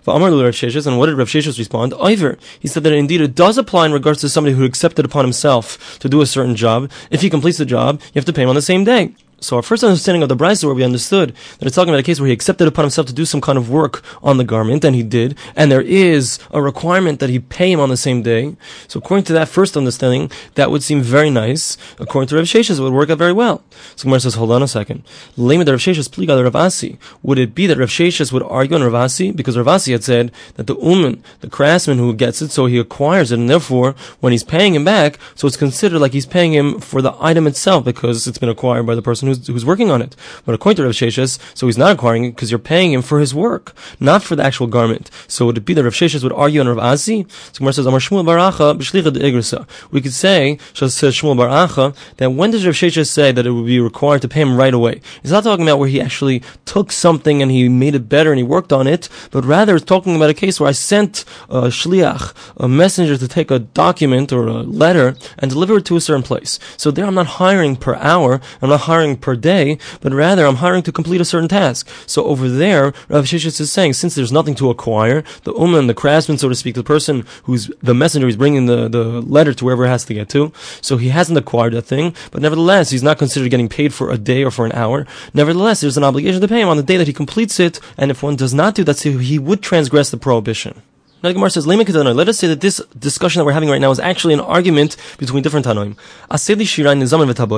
And 0.06 0.98
what 0.98 1.06
did 1.06 1.16
Rav 1.16 1.28
Sheshes 1.28 1.58
respond? 1.58 1.94
Either 2.00 2.38
he 2.60 2.68
said 2.68 2.82
that 2.82 2.92
indeed 2.92 3.20
it 3.20 3.34
does 3.34 3.56
apply 3.56 3.86
in 3.86 3.92
regards 3.92 4.20
to 4.20 4.28
somebody 4.28 4.54
who 4.54 4.64
accepted 4.64 5.04
upon 5.04 5.24
himself 5.24 5.98
to 6.00 6.08
do 6.08 6.20
a 6.20 6.26
certain 6.26 6.56
job. 6.56 6.90
If 7.10 7.22
he 7.22 7.30
completes 7.30 7.58
the 7.58 7.64
job, 7.64 8.00
you 8.06 8.18
have 8.18 8.24
to 8.26 8.32
pay 8.32 8.42
him 8.42 8.48
on 8.48 8.54
the 8.54 8.62
same 8.62 8.84
day. 8.84 9.14
So 9.42 9.56
our 9.56 9.62
first 9.62 9.82
understanding 9.82 10.22
of 10.22 10.28
the 10.28 10.36
Brisa 10.36 10.64
where 10.64 10.74
we 10.74 10.84
understood 10.84 11.34
that 11.58 11.66
it's 11.66 11.74
talking 11.74 11.88
about 11.88 11.98
a 11.98 12.04
case 12.04 12.20
where 12.20 12.28
he 12.28 12.32
accepted 12.32 12.68
upon 12.68 12.84
himself 12.84 13.08
to 13.08 13.12
do 13.12 13.24
some 13.24 13.40
kind 13.40 13.58
of 13.58 13.68
work 13.68 14.02
on 14.22 14.36
the 14.36 14.44
garment, 14.44 14.84
and 14.84 14.94
he 14.94 15.02
did, 15.02 15.36
and 15.56 15.70
there 15.70 15.82
is 15.82 16.38
a 16.52 16.62
requirement 16.62 17.18
that 17.18 17.28
he 17.28 17.40
pay 17.40 17.72
him 17.72 17.80
on 17.80 17.88
the 17.88 17.96
same 17.96 18.22
day. 18.22 18.56
So 18.86 18.98
according 18.98 19.24
to 19.24 19.32
that 19.32 19.48
first 19.48 19.76
understanding, 19.76 20.30
that 20.54 20.70
would 20.70 20.84
seem 20.84 21.02
very 21.02 21.28
nice. 21.28 21.76
According 21.98 22.28
to 22.28 22.36
Rav 22.36 22.44
Sheshes, 22.44 22.78
it 22.78 22.82
would 22.82 22.92
work 22.92 23.10
out 23.10 23.18
very 23.18 23.32
well. 23.32 23.64
So 23.96 24.04
Gemara 24.04 24.20
says, 24.20 24.34
hold 24.34 24.52
on 24.52 24.62
a 24.62 24.68
second. 24.68 25.02
Lema 25.36 25.68
Rav 25.68 25.80
Sheshes 25.80 26.08
pliga 26.08 26.40
Rav 26.42 26.54
Asi. 26.54 26.98
Would 27.22 27.38
it 27.38 27.52
be 27.52 27.66
that 27.66 27.78
Rav 27.78 27.88
Sheshes 27.88 28.32
would 28.32 28.44
argue 28.44 28.76
on 28.76 28.84
Rav 28.84 28.94
Asi? 28.94 29.32
Because 29.32 29.58
Rav 29.58 29.66
Asi 29.66 29.90
had 29.90 30.04
said 30.04 30.30
that 30.54 30.68
the 30.68 30.76
uman, 30.76 31.22
the 31.40 31.50
craftsman 31.50 31.98
who 31.98 32.14
gets 32.14 32.40
it, 32.42 32.50
so 32.50 32.66
he 32.66 32.78
acquires 32.78 33.32
it, 33.32 33.40
and 33.40 33.50
therefore, 33.50 33.96
when 34.20 34.30
he's 34.30 34.44
paying 34.44 34.74
him 34.74 34.84
back, 34.84 35.18
so 35.34 35.48
it's 35.48 35.56
considered 35.56 35.98
like 35.98 36.12
he's 36.12 36.26
paying 36.26 36.52
him 36.52 36.78
for 36.78 37.02
the 37.02 37.16
item 37.20 37.48
itself 37.48 37.84
because 37.84 38.26
it's 38.28 38.38
been 38.38 38.48
acquired 38.48 38.86
by 38.86 38.94
the 38.94 39.02
person 39.02 39.31
who's, 39.38 39.46
who's 39.46 39.64
working 39.66 39.90
on 39.90 40.02
it. 40.02 40.16
But 40.44 40.54
according 40.54 40.76
to 40.76 40.84
Rav 40.84 40.92
Sheshes, 40.92 41.38
so 41.56 41.66
he's 41.66 41.78
not 41.78 41.92
acquiring 41.92 42.24
it 42.24 42.30
because 42.32 42.50
you're 42.50 42.58
paying 42.58 42.92
him 42.92 43.02
for 43.02 43.20
his 43.20 43.34
work, 43.34 43.74
not 44.00 44.22
for 44.22 44.36
the 44.36 44.42
actual 44.42 44.66
garment. 44.66 45.10
So 45.28 45.46
would 45.46 45.58
it 45.58 45.64
be 45.64 45.74
that 45.74 45.84
Rav 45.84 45.94
Sheshes 45.94 46.22
would 46.22 46.32
argue 46.32 46.60
on 46.60 46.68
Rav 46.68 46.78
Asi? 46.78 47.26
So 47.52 47.58
Gemara 47.58 47.72
says, 47.72 47.86
Amar 47.86 48.00
Shmuel 48.00 48.24
bar 48.24 48.38
Acha 48.38 48.76
b'shlicha 48.76 49.66
We 49.90 50.00
could 50.00 50.12
say, 50.12 50.58
says 50.74 51.14
Shmuel 51.14 51.36
Baracha, 51.36 51.94
that 52.16 52.30
when 52.30 52.50
does 52.50 52.66
Rav 52.66 52.74
Sheshes 52.74 53.08
say 53.08 53.32
that 53.32 53.46
it 53.46 53.50
would 53.50 53.66
be 53.66 53.80
required 53.80 54.22
to 54.22 54.28
pay 54.28 54.40
him 54.40 54.56
right 54.56 54.74
away? 54.74 55.00
He's 55.22 55.32
not 55.32 55.44
talking 55.44 55.64
about 55.64 55.78
where 55.78 55.88
he 55.88 56.00
actually 56.00 56.42
took 56.64 56.92
something 56.92 57.42
and 57.42 57.50
he 57.50 57.68
made 57.68 57.94
it 57.94 58.08
better 58.08 58.30
and 58.30 58.38
he 58.38 58.44
worked 58.44 58.72
on 58.72 58.86
it, 58.86 59.08
but 59.30 59.44
rather 59.44 59.76
it's 59.76 59.84
talking 59.84 60.16
about 60.16 60.30
a 60.30 60.34
case 60.34 60.60
where 60.60 60.68
I 60.68 60.72
sent 60.72 61.24
a 61.48 61.62
shliach, 61.62 62.34
a 62.56 62.68
messenger 62.68 63.16
to 63.16 63.28
take 63.28 63.50
a 63.50 63.58
document 63.58 64.32
or 64.32 64.46
a 64.46 64.62
letter 64.62 65.16
and 65.38 65.50
deliver 65.50 65.78
it 65.78 65.84
to 65.86 65.96
a 65.96 66.00
certain 66.00 66.22
place. 66.22 66.58
So 66.76 66.90
there 66.90 67.06
I'm 67.06 67.14
not 67.14 67.26
hiring 67.26 67.76
per 67.76 67.94
hour, 67.96 68.40
I'm 68.60 68.70
not 68.70 68.80
hiring 68.80 69.16
per 69.22 69.36
day, 69.36 69.78
but 70.00 70.12
rather 70.12 70.44
I'm 70.46 70.56
hiring 70.56 70.82
to 70.82 70.92
complete 70.92 71.20
a 71.20 71.24
certain 71.24 71.48
task. 71.48 71.88
So 72.06 72.24
over 72.24 72.48
there, 72.48 72.92
Rav 73.08 73.24
Sheshes 73.24 73.60
is 73.60 73.72
saying, 73.72 73.94
since 73.94 74.14
there's 74.14 74.32
nothing 74.32 74.54
to 74.56 74.70
acquire, 74.70 75.24
the 75.44 75.54
uman, 75.54 75.86
the 75.86 75.94
craftsman, 75.94 76.38
so 76.38 76.48
to 76.48 76.54
speak, 76.54 76.74
the 76.74 76.82
person 76.82 77.24
who's 77.44 77.70
the 77.82 77.94
messenger, 77.94 78.26
he's 78.26 78.36
bringing 78.36 78.66
the, 78.66 78.88
the 78.88 79.04
letter 79.22 79.54
to 79.54 79.64
wherever 79.64 79.84
it 79.84 79.88
has 79.88 80.04
to 80.06 80.14
get 80.14 80.28
to. 80.30 80.52
So 80.80 80.96
he 80.96 81.08
hasn't 81.08 81.38
acquired 81.38 81.72
that 81.74 81.82
thing, 81.82 82.14
but 82.30 82.42
nevertheless, 82.42 82.90
he's 82.90 83.02
not 83.02 83.18
considered 83.18 83.50
getting 83.50 83.68
paid 83.68 83.94
for 83.94 84.10
a 84.10 84.18
day 84.18 84.42
or 84.44 84.50
for 84.50 84.66
an 84.66 84.72
hour. 84.72 85.06
Nevertheless, 85.32 85.80
there's 85.80 85.96
an 85.96 86.04
obligation 86.04 86.40
to 86.40 86.48
pay 86.48 86.60
him 86.60 86.68
on 86.68 86.76
the 86.76 86.82
day 86.82 86.96
that 86.96 87.06
he 87.06 87.12
completes 87.12 87.58
it, 87.60 87.80
and 87.96 88.10
if 88.10 88.22
one 88.22 88.36
does 88.36 88.52
not 88.52 88.74
do 88.74 88.84
that, 88.84 88.98
so 88.98 89.18
he 89.18 89.38
would 89.38 89.62
transgress 89.62 90.10
the 90.10 90.16
prohibition. 90.16 90.82
Now 91.22 91.28
the 91.28 91.34
Gemara 91.34 91.50
says, 91.50 91.66
Let 91.68 92.28
us 92.28 92.38
say 92.38 92.48
that 92.48 92.60
this 92.60 92.80
discussion 92.98 93.38
that 93.38 93.44
we're 93.44 93.52
having 93.52 93.68
right 93.68 93.80
now 93.80 93.92
is 93.92 94.00
actually 94.00 94.34
an 94.34 94.40
argument 94.40 94.96
between 95.18 95.44
different 95.44 95.66
Tanoim. 95.66 95.96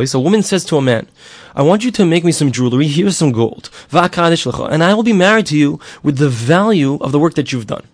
So 0.08 0.18
a 0.18 0.22
woman 0.22 0.42
says 0.42 0.64
to 0.66 0.76
a 0.76 0.82
man, 0.82 1.06
I 1.54 1.62
want 1.62 1.82
you 1.82 1.90
to 1.92 2.04
make 2.04 2.24
me 2.24 2.32
some 2.32 2.52
jewelry, 2.52 2.88
here's 2.88 3.16
some 3.16 3.32
gold, 3.32 3.70
and 3.90 4.84
I 4.84 4.94
will 4.94 5.02
be 5.02 5.14
married 5.14 5.46
to 5.46 5.56
you 5.56 5.80
with 6.02 6.18
the 6.18 6.28
value 6.28 6.96
of 6.96 7.12
the 7.12 7.18
work 7.18 7.34
that 7.34 7.52
you've 7.52 7.66
done. 7.66 7.84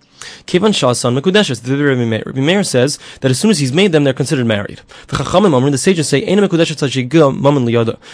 Kivan 0.46 0.72
Shasan 0.72 1.18
Mekudeshes. 1.18 1.62
The 1.62 1.76
Rabbi 1.76 2.40
Meir. 2.40 2.60
Says 2.62 2.98
that 3.20 3.30
as 3.30 3.38
soon 3.40 3.50
as 3.50 3.58
he's 3.58 3.72
made 3.72 3.92
them, 3.92 4.04
they're 4.04 4.12
considered 4.12 4.46
married. 4.46 4.80
The 5.08 5.16
the 5.16 5.78
sages 5.78 6.08
say, 6.08 6.24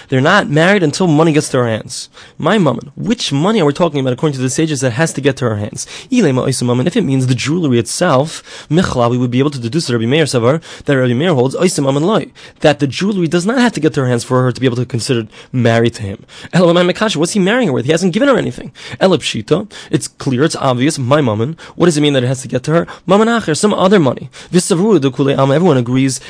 They're 0.09 0.21
not 0.21 0.49
married 0.49 0.83
until 0.83 1.07
money 1.07 1.33
gets 1.33 1.49
to 1.51 1.59
our 1.59 1.67
hands. 1.67 2.09
My 2.39 2.59
mammon. 2.59 2.93
Which 2.97 3.33
money 3.33 3.61
are 3.61 3.65
we 3.65 3.73
talking 3.73 4.01
about 4.01 4.13
according 4.13 4.37
to 4.37 4.43
the 4.43 4.51
sages 4.51 4.81
that 4.81 4.93
has 4.93 5.13
to 5.15 5.21
get 5.21 5.37
to 5.39 5.47
our 5.47 5.57
hands? 5.57 5.87
If 6.11 6.97
it 6.97 7.03
means 7.03 7.27
the 7.27 7.35
jewelry 7.35 7.79
itself, 7.79 8.67
we 8.71 9.19
would 9.19 9.31
be 9.31 9.39
able 9.39 9.51
to 9.51 9.59
deduce 9.59 9.91
Rabbi 9.91 10.07
Meir 10.07 10.25
Savar 10.25 10.63
that 10.85 10.97
Rabbi 10.97 11.15
Meir 11.15 11.35
holds 11.35 11.55
that 11.55 12.79
the 12.79 12.87
jewelry 12.87 13.27
does 13.27 13.47
not 13.47 13.59
have 13.59 13.73
to 13.73 13.81
get 13.81 13.95
to 13.95 14.01
her 14.03 14.09
hands 14.09 14.25
for 14.25 14.43
her 14.43 14.53
to 14.53 14.61
be 14.61 14.67
able 14.67 14.77
to 14.77 14.87
consider 14.87 15.27
married 15.53 15.95
to 15.95 16.03
him. 16.03 16.25
What's 16.53 17.33
he 17.33 17.41
marrying 17.41 17.69
her 17.69 17.75
with? 17.75 17.87
He 17.87 17.93
hasn't 17.93 18.13
given 18.13 18.29
her 18.29 18.37
anything. 18.37 18.73
It's 19.01 20.09
clear, 20.09 20.45
it's 20.45 20.57
obvious. 20.57 20.99
My 20.99 21.21
mammon. 21.21 21.57
What 21.75 21.87
does 21.87 21.97
it 21.97 22.01
mean 22.01 22.06
that 22.15 22.25
it 22.25 22.27
has 22.27 22.43
to 22.43 22.49
get 22.49 22.63
to 22.65 22.73
her? 22.73 22.87
Mamanacher, 23.07 23.57
some 23.57 23.75
other 23.75 23.99
money. 23.99 24.31
Everyone 24.53 25.77
agrees 25.77 26.21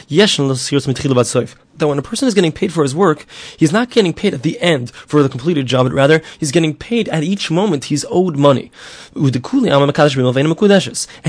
that 1.78 1.88
when 1.88 1.98
a 1.98 2.02
person 2.02 2.28
is 2.28 2.34
getting 2.34 2.52
paid 2.52 2.72
for 2.72 2.82
his 2.82 2.94
work, 2.94 3.26
he's 3.56 3.72
not 3.72 3.90
getting 3.90 4.12
paid 4.12 4.34
at 4.34 4.42
the 4.42 4.60
end 4.60 4.90
for 4.90 5.22
the 5.22 5.28
completed 5.28 5.66
job, 5.66 5.86
but 5.86 5.92
rather 5.92 6.22
he's 6.38 6.52
getting 6.52 6.74
paid 6.74 7.08
at 7.08 7.22
each 7.22 7.50
moment 7.50 7.84
he's 7.84 8.04
owed 8.10 8.36
money. 8.36 8.70
And 9.14 9.34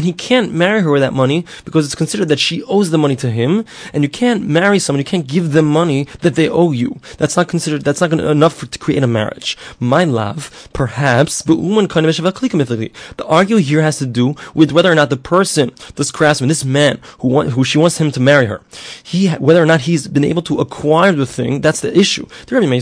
he 0.06 0.14
can't 0.14 0.54
marry 0.54 0.82
her 0.82 0.92
with 0.92 1.02
that 1.02 1.14
money 1.14 1.46
because 1.66 1.86
it's 1.86 1.96
considered 1.96 2.28
that 2.30 2.40
she 2.40 2.64
owes 2.64 2.90
the 2.92 2.98
money 2.98 3.16
to 3.18 3.30
him, 3.30 3.66
and 3.94 4.04
you 4.04 4.10
can't 4.10 4.48
marry 4.48 4.80
someone, 4.80 5.00
you 5.00 5.06
can't 5.06 5.28
give 5.28 5.52
them 5.52 5.66
money 5.66 6.08
that 6.22 6.36
they 6.36 6.50
owe 6.50 6.72
you. 6.72 7.00
That's 7.18 7.38
not 7.38 7.48
considered, 7.48 7.84
that's 7.84 8.02
not 8.02 8.14
enough 8.14 8.56
for, 8.56 8.66
to 8.66 8.80
create 8.80 9.04
a 9.04 9.08
marriage. 9.08 9.58
My 9.80 10.04
love, 10.04 10.70
perhaps, 10.74 11.42
but 11.42 11.58
the 11.58 13.26
argument 13.26 13.66
here 13.66 13.82
has 13.82 13.98
to 14.00 14.06
do 14.06 14.36
with 14.54 14.72
whether 14.72 14.92
or 14.92 14.96
not 14.96 15.10
the 15.10 15.18
person, 15.18 15.72
this 15.96 16.12
craftsman, 16.12 16.48
this 16.50 16.66
man 16.66 17.00
who, 17.20 17.28
want, 17.28 17.52
who 17.52 17.64
she 17.64 17.78
wants 17.78 18.00
him 18.00 18.12
to 18.12 18.20
marry 18.20 18.46
her, 18.46 18.62
he, 19.04 19.30
whether 19.30 19.62
or 19.62 19.66
not 19.66 19.82
he's 19.82 20.08
been 20.08 20.24
able 20.24 20.37
able 20.38 20.44
to 20.44 20.60
acquire 20.62 21.14
the 21.14 21.26
thing, 21.26 21.62
that's 21.62 21.82
the 21.82 21.98
issue. 21.98 22.28
The 22.46 22.56
Rebbe 22.56 22.68
Meir 22.68 22.82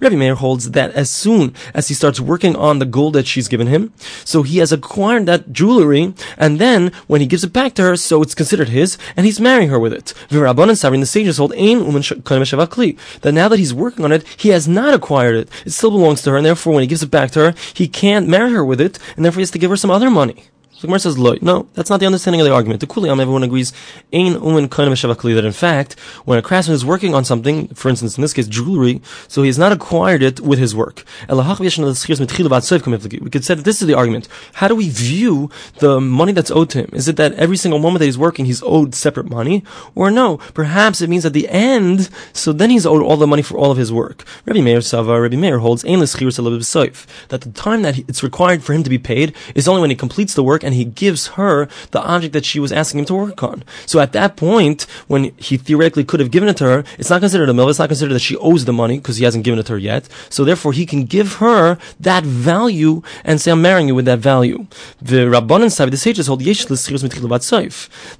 Rebbe 0.00 0.16
Meir 0.16 0.34
holds 0.36 0.70
that 0.70 0.92
as 0.92 1.10
soon 1.10 1.54
as 1.74 1.88
he 1.88 1.94
starts 1.94 2.20
working 2.20 2.54
on 2.54 2.78
the 2.78 2.86
gold 2.86 3.14
that 3.14 3.26
she's 3.26 3.48
given 3.48 3.66
him, 3.66 3.92
so 4.24 4.42
he 4.42 4.58
has 4.58 4.72
acquired 4.72 5.26
that 5.26 5.52
jewelry, 5.52 6.14
and 6.38 6.60
then 6.60 6.92
when 7.08 7.20
he 7.20 7.26
gives 7.26 7.42
it 7.42 7.52
back 7.52 7.74
to 7.74 7.82
her, 7.82 7.96
so 7.96 8.22
it's 8.22 8.34
considered 8.34 8.68
his, 8.68 8.96
and 9.16 9.26
he's 9.26 9.40
marrying 9.40 9.70
her 9.70 9.78
with 9.78 9.92
it. 9.92 10.14
and 10.30 10.40
Savrin, 10.40 11.00
the 11.00 11.06
sages 11.06 11.38
hold 11.38 11.52
that 11.52 13.32
now 13.32 13.48
that 13.48 13.58
he's 13.58 13.74
working 13.74 14.04
on 14.04 14.12
it, 14.12 14.24
he 14.36 14.50
has 14.50 14.68
not 14.68 14.94
acquired 14.94 15.34
it. 15.34 15.48
It 15.66 15.70
still 15.72 15.90
belongs 15.90 16.22
to 16.22 16.30
her, 16.30 16.36
and 16.36 16.46
therefore 16.46 16.74
when 16.74 16.82
he 16.82 16.86
gives 16.86 17.02
it 17.02 17.10
back 17.10 17.32
to 17.32 17.40
her, 17.40 17.54
he 17.74 17.88
can't 17.88 18.28
marry 18.28 18.52
her 18.52 18.64
with 18.64 18.80
it, 18.80 18.98
and 19.16 19.24
therefore 19.24 19.40
he 19.40 19.42
has 19.42 19.50
to 19.50 19.58
give 19.58 19.70
her 19.70 19.76
some 19.76 19.90
other 19.90 20.10
money. 20.10 20.44
The 20.82 20.88
Gemara 20.88 21.00
says, 21.00 21.18
Loy. 21.18 21.38
No, 21.40 21.66
that's 21.74 21.90
not 21.90 22.00
the 22.00 22.06
understanding 22.06 22.40
of 22.40 22.46
the 22.46 22.52
argument. 22.52 22.80
The 22.80 22.86
Kuliyam, 22.86 23.12
um, 23.12 23.20
everyone 23.20 23.42
agrees, 23.42 23.72
Ein 24.12 24.34
Umen 24.34 24.68
that 24.68 25.44
in 25.44 25.52
fact, 25.52 25.98
when 26.24 26.38
a 26.38 26.42
craftsman 26.42 26.74
is 26.74 26.84
working 26.84 27.14
on 27.14 27.24
something, 27.24 27.68
for 27.68 27.88
instance, 27.88 28.18
in 28.18 28.22
this 28.22 28.32
case, 28.32 28.48
jewelry, 28.48 29.00
so 29.28 29.42
he 29.42 29.48
has 29.48 29.58
not 29.58 29.72
acquired 29.72 30.22
it 30.22 30.40
with 30.40 30.58
his 30.58 30.74
work. 30.74 31.04
We 31.28 31.36
could 31.36 33.44
say 33.44 33.54
that 33.54 33.64
this 33.64 33.80
is 33.80 33.86
the 33.86 33.94
argument. 33.94 34.28
How 34.54 34.68
do 34.68 34.74
we 34.74 34.88
view 34.88 35.50
the 35.78 36.00
money 36.00 36.32
that's 36.32 36.50
owed 36.50 36.70
to 36.70 36.80
him? 36.80 36.90
Is 36.92 37.08
it 37.08 37.16
that 37.16 37.32
every 37.34 37.56
single 37.56 37.78
moment 37.78 38.00
that 38.00 38.06
he's 38.06 38.18
working, 38.18 38.44
he's 38.44 38.62
owed 38.62 38.94
separate 38.94 39.30
money? 39.30 39.64
Or 39.94 40.10
no, 40.10 40.38
perhaps 40.54 41.00
it 41.00 41.08
means 41.08 41.24
at 41.24 41.32
the 41.32 41.48
end, 41.48 42.10
so 42.32 42.52
then 42.52 42.70
he's 42.70 42.86
owed 42.86 43.02
all 43.02 43.16
the 43.16 43.26
money 43.26 43.42
for 43.42 43.56
all 43.56 43.70
of 43.70 43.78
his 43.78 43.92
work. 43.92 44.24
Rabbi 44.46 44.60
Meir 44.60 44.80
Sava, 44.80 45.20
Rabbi 45.20 45.36
Meir 45.36 45.58
holds, 45.58 45.82
that 45.82 47.40
the 47.40 47.52
time 47.54 47.82
that 47.82 47.98
it's 48.08 48.22
required 48.22 48.62
for 48.62 48.72
him 48.72 48.82
to 48.82 48.90
be 48.90 48.98
paid 48.98 49.34
is 49.54 49.68
only 49.68 49.80
when 49.80 49.90
he 49.90 49.96
completes 49.96 50.34
the 50.34 50.42
work 50.42 50.64
and 50.64 50.71
he 50.74 50.84
gives 50.84 51.28
her 51.28 51.68
the 51.90 52.02
object 52.02 52.32
that 52.32 52.44
she 52.44 52.60
was 52.60 52.72
asking 52.72 53.00
him 53.00 53.06
to 53.06 53.14
work 53.14 53.42
on. 53.42 53.64
So 53.86 54.00
at 54.00 54.12
that 54.12 54.36
point, 54.36 54.82
when 55.06 55.32
he 55.36 55.56
theoretically 55.56 56.04
could 56.04 56.20
have 56.20 56.30
given 56.30 56.48
it 56.48 56.56
to 56.58 56.64
her, 56.64 56.84
it's 56.98 57.10
not 57.10 57.20
considered 57.20 57.48
a 57.48 57.54
mill, 57.54 57.68
it's 57.68 57.78
not 57.78 57.88
considered 57.88 58.14
that 58.14 58.20
she 58.20 58.36
owes 58.36 58.64
the 58.64 58.72
money 58.72 58.98
because 58.98 59.16
he 59.16 59.24
hasn't 59.24 59.44
given 59.44 59.58
it 59.58 59.66
to 59.66 59.72
her 59.72 59.78
yet. 59.78 60.08
So 60.28 60.44
therefore 60.44 60.72
he 60.72 60.86
can 60.86 61.04
give 61.04 61.34
her 61.34 61.78
that 62.00 62.24
value 62.24 63.02
and 63.24 63.40
say, 63.40 63.52
I'm 63.52 63.62
marrying 63.62 63.88
you 63.88 63.94
with 63.94 64.04
that 64.06 64.18
value. 64.18 64.66
The 65.00 65.26
Rabbanan 65.26 65.70
side, 65.70 65.90
the 65.90 65.96
sages 65.96 66.26
hold 66.26 66.42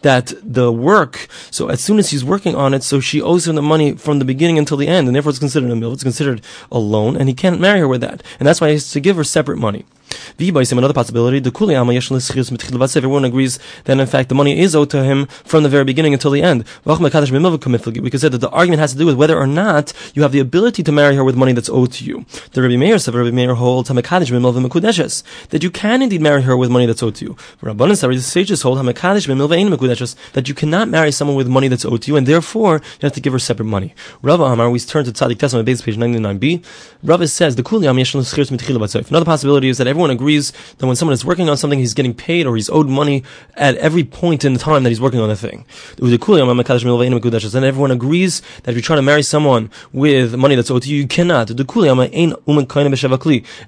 that 0.02 0.34
the 0.42 0.72
work, 0.72 1.28
so 1.50 1.68
as 1.68 1.80
soon 1.80 1.98
as 1.98 2.10
he's 2.10 2.24
working 2.24 2.54
on 2.54 2.74
it, 2.74 2.82
so 2.82 3.00
she 3.00 3.20
owes 3.20 3.46
him 3.46 3.54
the 3.54 3.62
money 3.62 3.92
from 3.92 4.18
the 4.18 4.24
beginning 4.24 4.58
until 4.58 4.76
the 4.76 4.88
end, 4.88 5.06
and 5.06 5.14
therefore 5.14 5.30
it's 5.30 5.38
considered 5.38 5.70
a 5.70 5.76
mill, 5.76 5.92
it's 5.92 6.02
considered 6.02 6.42
a 6.70 6.78
loan, 6.78 7.16
and 7.16 7.28
he 7.28 7.34
can't 7.34 7.60
marry 7.60 7.80
her 7.80 7.88
with 7.88 8.00
that. 8.00 8.22
And 8.38 8.46
that's 8.46 8.60
why 8.60 8.68
he 8.68 8.74
has 8.74 8.90
to 8.92 9.00
give 9.00 9.16
her 9.16 9.24
separate 9.24 9.58
money. 9.58 9.84
Another 10.38 10.94
possibility, 10.94 11.38
the 11.38 11.50
Kuli 11.50 11.74
everyone 11.74 13.24
agrees 13.24 13.58
that 13.84 13.98
in 13.98 14.06
fact 14.06 14.28
the 14.28 14.34
money 14.34 14.58
is 14.58 14.74
owed 14.74 14.90
to 14.90 15.02
him 15.02 15.26
from 15.44 15.62
the 15.62 15.68
very 15.68 15.84
beginning 15.84 16.12
until 16.12 16.30
the 16.30 16.42
end. 16.42 16.64
We 16.84 16.96
could 16.96 18.20
say 18.20 18.28
that 18.28 18.38
the 18.40 18.50
argument 18.50 18.80
has 18.80 18.92
to 18.92 18.98
do 18.98 19.06
with 19.06 19.16
whether 19.16 19.38
or 19.38 19.46
not 19.46 19.92
you 20.14 20.22
have 20.22 20.32
the 20.32 20.40
ability 20.40 20.82
to 20.82 20.92
marry 20.92 21.14
her 21.16 21.24
with 21.24 21.36
money 21.36 21.52
that's 21.52 21.68
owed 21.68 21.92
to 21.92 22.04
you. 22.04 22.24
The 22.52 22.62
Rabbi 22.62 22.76
Meir 22.76 22.98
said, 22.98 23.14
Rabbi 23.14 23.30
Meir 23.30 23.54
holds 23.54 23.88
that 23.88 25.62
you 25.62 25.70
can 25.70 26.02
indeed 26.02 26.20
marry 26.20 26.42
her 26.42 26.56
with 26.56 26.70
money 26.70 26.86
that's 26.86 27.02
owed 27.02 27.14
to 27.16 27.24
you. 27.24 27.36
Rabbanan 27.62 28.00
the 28.00 28.20
sages 28.20 28.62
hold 28.62 28.78
that 30.32 30.48
you 30.48 30.54
cannot 30.54 30.88
marry 30.88 31.12
someone 31.12 31.36
with 31.36 31.48
money 31.48 31.68
that's 31.68 31.84
owed 31.84 32.02
to 32.02 32.10
you, 32.10 32.16
and 32.16 32.26
therefore 32.26 32.74
you 32.74 33.02
have 33.02 33.12
to 33.12 33.20
give 33.20 33.32
her 33.32 33.38
separate 33.38 33.66
money. 33.66 33.94
Rava 34.22 34.44
Amar, 34.44 34.70
we 34.70 34.78
turn 34.80 35.04
to 35.04 35.12
Tzadik 35.12 35.38
Tesla 35.38 35.62
base 35.62 35.82
page 35.82 35.96
99b. 35.96 36.64
Rava 37.02 37.28
says 37.28 37.56
the 37.56 37.62
Kuli 37.62 37.86
Another 37.86 39.24
possibility 39.24 39.68
is 39.68 39.78
that 39.78 39.86
everyone 39.86 40.01
everyone 40.02 40.16
agrees 40.16 40.52
that 40.78 40.86
when 40.86 40.96
someone 40.96 41.14
is 41.14 41.24
working 41.24 41.48
on 41.48 41.56
something, 41.56 41.78
he's 41.78 41.94
getting 41.94 42.12
paid 42.12 42.44
or 42.44 42.56
he's 42.56 42.68
owed 42.70 42.88
money 42.88 43.22
at 43.54 43.76
every 43.76 44.02
point 44.02 44.44
in 44.44 44.52
the 44.52 44.58
time 44.58 44.82
that 44.82 44.88
he's 44.88 45.00
working 45.00 45.20
on 45.20 45.28
the 45.28 45.36
thing. 45.36 45.64
And 46.00 47.64
everyone 47.64 47.92
agrees 47.92 48.42
that 48.62 48.70
if 48.70 48.74
you're 48.74 48.82
trying 48.82 48.98
to 48.98 49.02
marry 49.02 49.22
someone 49.22 49.70
with 49.92 50.34
money 50.34 50.56
that's 50.56 50.72
owed 50.72 50.82
to 50.82 50.88
you, 50.88 50.96
you 50.96 51.06
cannot. 51.06 51.52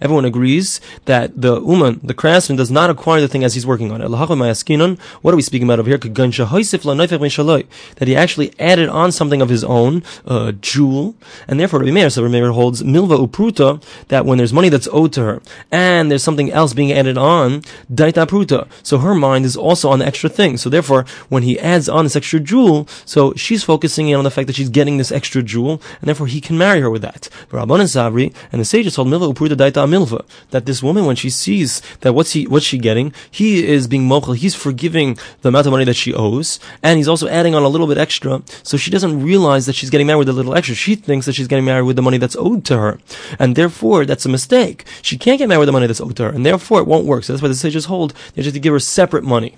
Everyone 0.01 0.25
agrees 0.25 0.81
that 1.05 1.41
the 1.41 1.61
uman, 1.61 2.01
the 2.03 2.15
craftsman, 2.15 2.57
does 2.57 2.73
not 2.73 2.91
acquire 2.91 3.21
the 3.21 3.29
thing 3.29 3.45
as 3.45 3.55
he's 3.55 3.65
working 3.65 3.93
on 3.93 4.03
it. 4.03 4.11
What 4.11 5.33
are 5.33 5.37
we 5.37 5.43
speaking 5.43 5.69
about 5.69 5.79
over 5.79 5.89
here? 5.89 5.99
That 5.99 8.09
he 8.09 8.17
actually 8.17 8.53
added 8.59 8.89
on 8.89 9.13
something 9.13 9.41
of 9.41 9.49
his 9.49 9.63
own, 9.63 10.03
a 10.27 10.53
jewel, 10.53 11.15
and 11.47 11.61
therefore 11.61 11.79
Rabbi 11.79 11.93
Meir, 11.93 12.11
so 12.11 12.23
Rabbi 12.23 12.33
Meir 12.33 12.51
holds 12.51 12.83
milva 12.83 13.25
upruta, 13.25 13.81
that 14.09 14.27
when 14.27 14.39
there's 14.39 14.53
money 14.53 14.69
that's 14.69 14.89
owed 14.91 15.13
to 15.13 15.23
her, 15.23 15.41
and 15.71 16.11
there's 16.11 16.24
something 16.25 16.51
else 16.51 16.73
being 16.73 16.93
added 16.93 17.17
on, 17.17 17.63
daita 17.93 18.27
pruta. 18.27 18.67
So 18.83 18.99
her 18.99 19.15
mind 19.15 19.45
is 19.45 19.57
also 19.57 19.91
on 19.91 20.01
the 20.01 20.07
extra 20.07 20.29
thing. 20.29 20.57
So 20.57 20.69
therefore, 20.69 21.05
when 21.29 21.43
he 21.43 21.59
adds 21.61 21.89
on 21.89 22.05
this 22.05 22.17
extra 22.17 22.41
jewel, 22.41 22.89
so 23.05 23.35
she's 23.35 23.63
focusing 23.63 24.09
in 24.09 24.17
on 24.17 24.25
the 24.25 24.31
fact 24.31 24.47
that 24.49 24.57
she's 24.57 24.69
getting 24.69 24.97
this 24.97 25.13
extra 25.13 25.43
jewel, 25.43 25.81
and 26.01 26.09
therefore 26.09 26.27
he 26.27 26.41
can 26.41 26.59
marry 26.59 26.81
her 26.81 26.91
with 26.91 27.03
that. 27.03 27.29
And 27.53 28.61
the 28.61 28.65
sages 28.65 28.95
told 28.97 29.09
Milva 29.09 29.33
upruta 29.33 29.55
daita 29.55 29.87
milva, 29.87 30.25
that 30.51 30.67
this 30.67 30.83
woman, 30.83 31.05
when 31.05 31.17
she 31.17 31.31
sees 31.31 31.83
that 32.01 32.15
what's 32.15 32.33
he, 32.33 32.47
what's 32.47 32.65
she 32.65 32.79
getting, 32.79 33.13
he 33.31 33.67
is 33.67 33.87
being 33.87 34.09
mochel, 34.09 34.37
he's 34.37 34.55
forgiving 34.55 35.19
the 35.43 35.49
amount 35.51 35.67
of 35.67 35.73
money 35.73 35.85
that 35.85 35.95
she 35.95 36.15
owes, 36.15 36.59
and 36.83 36.97
he's 36.97 37.09
also 37.09 37.29
adding 37.29 37.55
on 37.55 37.63
a 37.63 37.69
little 37.69 37.87
bit 37.87 37.99
extra, 37.99 38.43
so 38.63 38.77
she 38.77 38.91
doesn't 38.91 39.23
realize 39.23 39.67
that 39.67 39.75
she's 39.75 39.91
getting 39.91 40.07
married 40.07 40.19
with 40.19 40.29
a 40.29 40.33
little 40.33 40.55
extra. 40.55 40.75
She 40.75 40.95
thinks 40.95 41.27
that 41.27 41.35
she's 41.35 41.49
getting 41.49 41.65
married 41.65 41.83
with 41.83 41.97
the 41.97 42.03
money 42.03 42.19
that's 42.19 42.37
owed 42.37 42.65
to 42.67 42.79
her. 42.79 42.99
And 43.39 43.57
therefore, 43.57 44.05
that's 44.07 44.27
a 44.27 44.29
mistake. 44.29 44.85
She 45.03 45.19
can't 45.19 45.39
get 45.39 45.49
married 45.49 45.61
with 45.61 45.69
the 45.69 45.73
money 45.73 45.87
that's 45.87 46.01
owed 46.01 46.14
her, 46.19 46.29
and 46.29 46.45
therefore 46.45 46.81
it 46.81 46.87
won't 46.87 47.07
work. 47.07 47.25
So 47.25 47.33
that's 47.33 47.43
why 47.43 47.49
the 47.49 47.55
sages 47.55 47.87
hold 47.87 48.13
they 48.35 48.43
just 48.43 48.47
have 48.47 48.55
to 48.55 48.61
give 48.61 48.73
her 48.73 48.81
separate 48.81 49.25
money. 49.25 49.57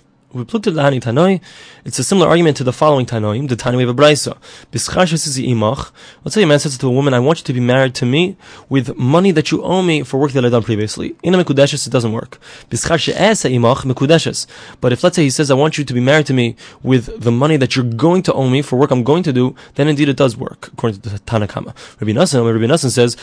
It's 1.85 1.99
a 1.99 2.05
similar 2.05 2.29
argument 2.29 2.57
to 2.59 2.65
the 2.65 2.73
following 2.73 3.07
Tanoim. 3.07 3.49
The 3.49 3.57
Tanoim 3.57 3.85
of 3.85 3.91
a 3.91 3.95
Brisa. 3.95 4.37
imach. 4.73 5.91
Let's 6.25 6.35
say 6.35 6.43
a 6.43 6.47
man 6.47 6.59
says 6.59 6.77
to 6.79 6.87
a 6.87 6.91
woman, 6.91 7.15
I 7.15 7.21
want 7.21 7.39
you 7.39 7.45
to 7.45 7.53
be 7.53 7.61
married 7.61 7.95
to 7.97 8.07
me 8.07 8.37
with 8.69 8.97
money 8.97 9.31
that 9.31 9.51
you 9.51 9.63
owe 9.63 9.83
me 9.83 10.03
for 10.03 10.19
work 10.19 10.33
that 10.33 10.45
I've 10.45 10.51
done 10.51 10.63
previously. 10.63 11.17
In 11.23 11.35
a 11.35 11.43
Mekudeshes, 11.43 11.87
it 11.87 11.91
doesn't 11.91 12.13
work. 12.13 12.39
But 14.81 14.93
if 14.93 15.05
let's 15.05 15.17
say 15.17 15.23
he 15.23 15.31
says, 15.31 15.51
I 15.51 15.55
want 15.55 15.79
you 15.79 15.85
to 15.85 15.95
be 15.95 16.01
married 16.01 16.27
to 16.27 16.35
me 16.35 16.57
with 16.83 17.23
the 17.23 17.33
money 17.33 17.57
that 17.57 17.77
you're 17.77 17.85
going 17.85 18.23
to 18.25 18.33
owe 18.33 18.49
me 18.49 18.63
for 18.63 18.77
work 18.77 18.91
I'm 18.91 19.05
going 19.05 19.23
to 19.23 19.33
do, 19.33 19.55
then 19.77 19.89
indeed 19.89 20.09
it 20.09 20.17
does 20.17 20.37
work, 20.37 20.69
according 20.73 21.01
to 21.01 21.09
the 21.09 21.19
Tanakama. 21.21 21.75
Rabbi 22.01 22.13
Nassan, 22.13 22.45
Rabbi 22.45 22.67
Nassan 22.67 22.91
says, 22.91 23.17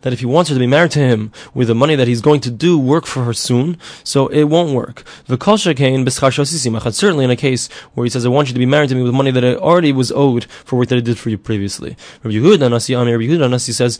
that 0.00 0.12
if 0.12 0.20
he 0.20 0.26
wants 0.26 0.50
her 0.50 0.54
to 0.54 0.58
be 0.58 0.66
married 0.66 0.90
to 0.92 0.98
him 0.98 1.32
with 1.54 1.68
the 1.68 1.74
money 1.74 1.94
that 1.94 2.08
he's 2.08 2.20
going 2.20 2.40
to 2.40 2.50
do 2.50 2.78
work 2.78 3.06
for 3.06 3.24
her 3.24 3.32
soon, 3.32 3.78
so 4.04 4.26
it 4.28 4.44
won't 4.44 4.74
work 4.74 5.04
Certainly 5.28 7.24
in 7.24 7.30
a 7.30 7.36
case 7.36 7.68
where 7.94 8.04
he 8.04 8.10
says, 8.10 8.26
I 8.26 8.28
want 8.28 8.48
you 8.48 8.54
to 8.54 8.58
be 8.58 8.66
married 8.66 8.88
to 8.90 8.94
me 8.94 9.02
with 9.02 9.14
money 9.14 9.30
that 9.30 9.44
I 9.44 9.54
already 9.54 9.92
was 9.92 10.12
owed 10.12 10.44
for 10.44 10.76
work 10.76 10.88
that 10.88 10.96
I 10.96 11.00
did 11.00 11.18
for 11.18 11.30
you 11.30 11.38
previously. 11.38 11.96
Rabbi 12.22 12.36
Rabbi 12.38 13.24
Yehuda 13.24 13.50
Nasi 13.50 13.72
says, 13.72 13.98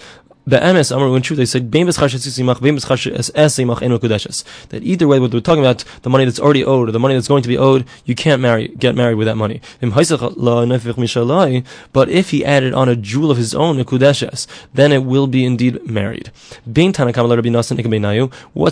Be'emes, 0.49 0.95
Amar, 0.95 1.17
in 1.17 1.23
truth, 1.23 1.39
they 1.39 1.45
said, 1.45 1.73
that 4.69 4.83
either 4.83 5.09
way, 5.09 5.19
what 5.19 5.35
we're 5.35 5.41
talking 5.41 5.65
about, 5.65 5.83
the 6.03 6.11
money 6.11 6.25
that's 6.25 6.39
already 6.39 6.65
owed, 6.65 6.89
or 6.89 6.93
the 6.93 7.01
money 7.01 7.15
that's 7.15 7.27
going 7.27 7.43
to 7.43 7.49
be 7.49 7.59
owed, 7.59 7.85
you 8.05 8.15
can't 8.15 8.41
marry, 8.41 8.69
get 8.69 8.95
married 8.95 9.17
with 9.17 9.27
that 9.27 9.37
money. 9.37 9.61
But 11.93 12.09
if 12.09 12.31
he 12.31 12.45
added 12.45 12.75
on 12.75 12.89
a 12.89 12.95
jewel 12.95 13.33
of 13.33 13.39
his 13.39 13.57
own, 13.57 13.85
then 14.75 14.93
it 14.93 15.05
will 15.05 15.27
be 15.27 15.45
indeed 15.45 15.85
married. 15.85 16.31
What's 16.65 16.97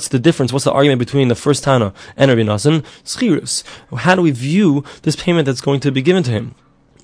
the 0.09 0.21
difference? 0.21 0.52
What's 0.52 0.64
the 0.64 0.73
argument 0.73 0.99
between 1.00 1.28
the 1.28 1.35
first 1.35 1.64
Tana 1.64 1.93
and 2.16 2.31
Rabbi 2.31 2.43
Nassan? 2.43 2.85
How 3.97 4.14
do 4.14 4.23
we 4.23 4.31
view 4.31 4.85
this 5.02 5.16
payment 5.16 5.47
that's 5.47 5.61
going 5.61 5.81
to 5.81 5.90
be 5.90 6.02
given 6.02 6.23
to 6.23 6.31
him? 6.31 6.54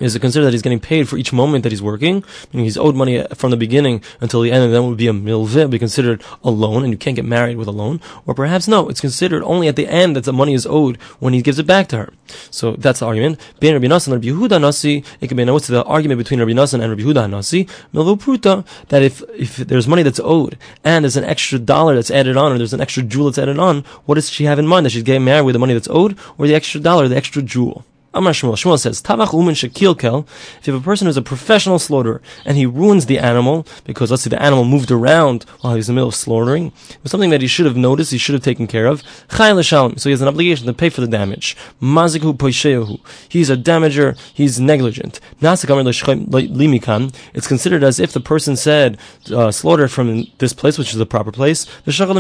Is 0.00 0.16
it 0.16 0.21
considered 0.21 0.47
that 0.47 0.52
he's 0.52 0.62
getting 0.62 0.80
paid 0.80 1.09
for 1.09 1.16
each 1.16 1.33
moment 1.33 1.62
that 1.62 1.73
he's 1.73 1.83
working? 1.83 2.25
He's 2.50 2.78
owed 2.78 2.97
money 2.97 3.25
from 3.35 3.50
the 3.50 3.57
beginning 3.57 4.02
until 4.21 4.40
the 4.40 4.50
end, 4.50 4.64
and 4.64 4.75
then 4.75 4.88
would 4.88 4.97
be 4.97 5.09
a 5.09 5.12
milveh, 5.12 5.71
be 5.71 5.78
considered 5.78 6.23
a 6.42 6.50
loan, 6.50 6.83
and 6.83 6.92
you 6.92 6.99
can't 6.99 7.16
get 7.16 7.25
married 7.25 7.57
with 7.57 7.69
a 7.69 7.73
loan. 7.73 8.00
Or 8.26 8.35
perhaps 8.35 8.66
no, 8.66 8.88
it's 8.88 9.00
considered 9.00 9.42
only 9.45 9.69
at 9.69 9.76
the 9.76 9.87
end 9.87 10.16
that 10.16 10.25
the 10.25 10.33
money 10.33 10.54
is 10.54 10.66
owed 10.66 10.97
when 11.19 11.35
he 11.35 11.42
gives 11.42 11.59
it 11.59 11.66
back 11.66 11.88
to 11.88 11.99
her. 11.99 12.12
So 12.50 12.73
that's 12.73 13.00
the 13.00 13.07
argument. 13.07 13.40
Ben 13.61 13.75
Rabbi 13.75 13.87
Nassan 13.87 14.12
Rabbi 14.12 14.28
Yehuda 14.28 14.61
Nasi, 14.61 15.04
it 15.21 15.28
can 15.28 15.37
be 15.37 15.45
what's 15.45 15.66
the 15.66 15.85
argument 15.85 16.19
between 16.19 16.40
Rabbi 16.40 16.52
Nassan 16.52 16.80
and 16.83 16.90
Rabbi 16.90 17.02
Yehuda 17.02 17.30
Nasi, 17.30 17.69
milveh 17.92 18.64
that 18.88 19.02
if, 19.02 19.23
if 19.35 19.57
there's 19.57 19.88
money 19.88 20.02
that's 20.02 20.21
owed, 20.21 20.57
and 20.85 21.04
there's 21.04 21.16
an 21.16 21.25
extra 21.25 21.59
dollar 21.59 21.95
that's 21.95 22.11
added 22.11 22.37
on, 22.37 22.52
or 22.52 22.59
there's 22.59 22.73
an 22.73 22.80
extra 22.80 23.02
jewel 23.02 23.26
that's 23.26 23.38
added 23.38 23.59
on, 23.59 23.83
what 24.07 24.14
does 24.14 24.30
she 24.30 24.45
have 24.45 24.59
in 24.59 24.66
mind? 24.66 24.87
That 24.87 24.90
she's 24.90 25.02
getting 25.02 25.25
married 25.25 25.45
with 25.45 25.54
the 25.54 25.59
money 25.59 25.75
that's 25.75 25.88
owed, 25.88 26.19
or 26.38 26.47
the 26.47 26.54
extra 26.54 26.80
dollar, 26.80 27.09
the 27.09 27.16
extra 27.16 27.42
jewel? 27.42 27.85
Amar 28.12 28.33
Shmuel. 28.33 28.55
Shmuel 28.55 28.79
says, 28.79 29.00
Tavach 29.00 29.29
umen 29.29 29.55
shekilkel, 29.55 30.26
if 30.59 30.67
you 30.67 30.73
have 30.73 30.83
a 30.83 30.85
person 30.85 31.07
who's 31.07 31.17
a 31.17 31.23
professional 31.23 31.79
slaughterer, 31.79 32.21
and 32.45 32.57
he 32.57 32.67
ruins 32.67 33.07
the 33.07 33.21
animal, 33.21 33.64
because 33.85 34.11
let's 34.11 34.25
say 34.25 34.31
the 34.31 34.43
animal 34.43 34.64
moved 34.64 34.90
around 34.90 35.45
while 35.61 35.75
he 35.75 35.76
was 35.76 35.88
in 35.88 35.95
the 35.95 35.99
middle 36.00 36.09
of 36.09 36.17
slaughtering, 36.17 36.73
it 36.88 36.99
was 37.05 37.12
something 37.12 37.31
that 37.31 37.40
he 37.40 37.47
should 37.47 37.67
have 37.67 37.76
noticed, 37.76 38.11
he 38.11 38.19
should 38.19 38.33
have 38.33 38.43
taken 38.43 38.67
care 38.67 38.87
of, 38.87 39.05
Chay 39.37 39.52
l'shalom, 39.52 39.97
so 39.97 40.09
he 40.09 40.12
has 40.12 40.23
an 40.23 40.26
obligation 40.26 40.67
to 40.67 40.73
pay 40.73 40.88
for 40.88 41.00
the 41.00 41.07
damage. 41.07 41.57
Mazikhu 41.81 42.37
poishehu, 42.37 42.99
he's 43.29 43.49
a 43.49 43.57
damager, 43.57 44.19
he's 44.35 44.59
negligent. 44.59 45.21
Nasik 45.40 45.71
amar 45.71 45.85
limikan, 45.85 47.14
it's 47.33 47.47
considered 47.47 47.85
as 47.85 48.00
if 48.00 48.12
the 48.12 48.21
person 48.21 48.57
said, 48.57 48.99
uh, 49.33 49.52
slaughter 49.52 49.87
from 49.87 50.26
this 50.38 50.52
place, 50.52 50.79
which 50.79 50.90
is 50.90 50.97
the 50.97 51.07
proper 51.07 51.31
place, 51.31 51.64
the 51.85 51.93
shachal 51.93 52.11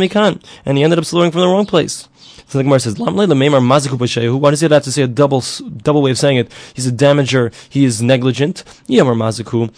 and 0.64 0.78
he 0.78 0.84
ended 0.84 1.00
up 1.00 1.04
slaughtering 1.04 1.32
from 1.32 1.40
the 1.40 1.48
wrong 1.48 1.66
place. 1.66 2.08
So 2.50 2.58
the 2.58 2.64
Gemara 2.64 2.80
says, 2.80 2.98
Why 2.98 4.50
does 4.50 4.60
he 4.60 4.68
have 4.68 4.82
to 4.82 4.90
say 4.90 5.02
a 5.02 5.06
double 5.06 5.40
double 5.76 6.02
way 6.02 6.10
of 6.10 6.18
saying 6.18 6.38
it? 6.38 6.50
He's 6.74 6.88
a 6.88 6.90
damager. 6.90 7.54
He 7.68 7.84
is 7.84 8.02
negligent. 8.02 8.64
Yamar 8.88 9.14
maziku. 9.14 9.72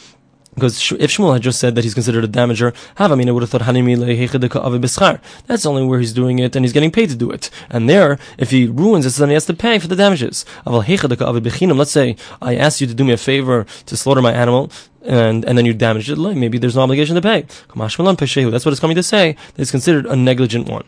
Because 0.55 0.93
if 0.93 1.11
Shmuel 1.11 1.35
had 1.35 1.43
just 1.43 1.61
said 1.61 1.75
that 1.75 1.85
he's 1.85 1.93
considered 1.93 2.25
a 2.25 2.29
damager, 2.29 2.75
I 2.97 3.14
mean, 3.14 3.29
I 3.29 3.33
would 3.33 3.43
have 3.43 3.50
thought 3.50 5.21
That's 5.47 5.67
only 5.67 5.85
where 5.85 6.00
he's 6.00 6.12
doing 6.14 6.38
it 6.38 6.57
and 6.57 6.64
he's 6.64 6.73
getting 6.73 6.91
paid 6.91 7.11
to 7.11 7.17
do 7.17 7.31
it. 7.31 7.50
And 7.69 7.91
there, 7.91 8.19
if 8.38 8.50
he 8.50 8.67
ruins 8.67 9.05
it, 9.05 9.12
then 9.19 9.29
he 9.29 9.35
has 9.35 9.47
to 9.47 9.55
pay 9.55 9.79
for 9.79 9.88
the 9.88 9.97
damages. 9.97 10.47
Let's 10.67 11.91
say 11.91 12.17
I 12.41 12.57
asked 12.57 12.81
you 12.81 12.87
to 12.87 12.95
do 12.95 13.05
me 13.05 13.12
a 13.12 13.19
favor 13.19 13.67
to 13.85 13.97
slaughter 13.99 14.23
my 14.23 14.33
animal 14.33 14.71
and 15.04 15.44
and 15.44 15.59
then 15.59 15.66
you 15.66 15.75
damaged 15.75 16.09
it, 16.11 16.18
maybe 16.18 16.59
there's 16.59 16.76
no 16.76 16.82
obligation 16.82 17.16
to 17.16 17.23
pay. 17.23 17.42
That's 17.75 17.99
what 17.99 18.73
it's 18.73 18.80
coming 18.80 18.97
to 18.97 19.02
say. 19.02 19.37
It's 19.56 19.71
considered 19.71 20.06
a 20.06 20.16
negligent 20.16 20.68
one. 20.68 20.85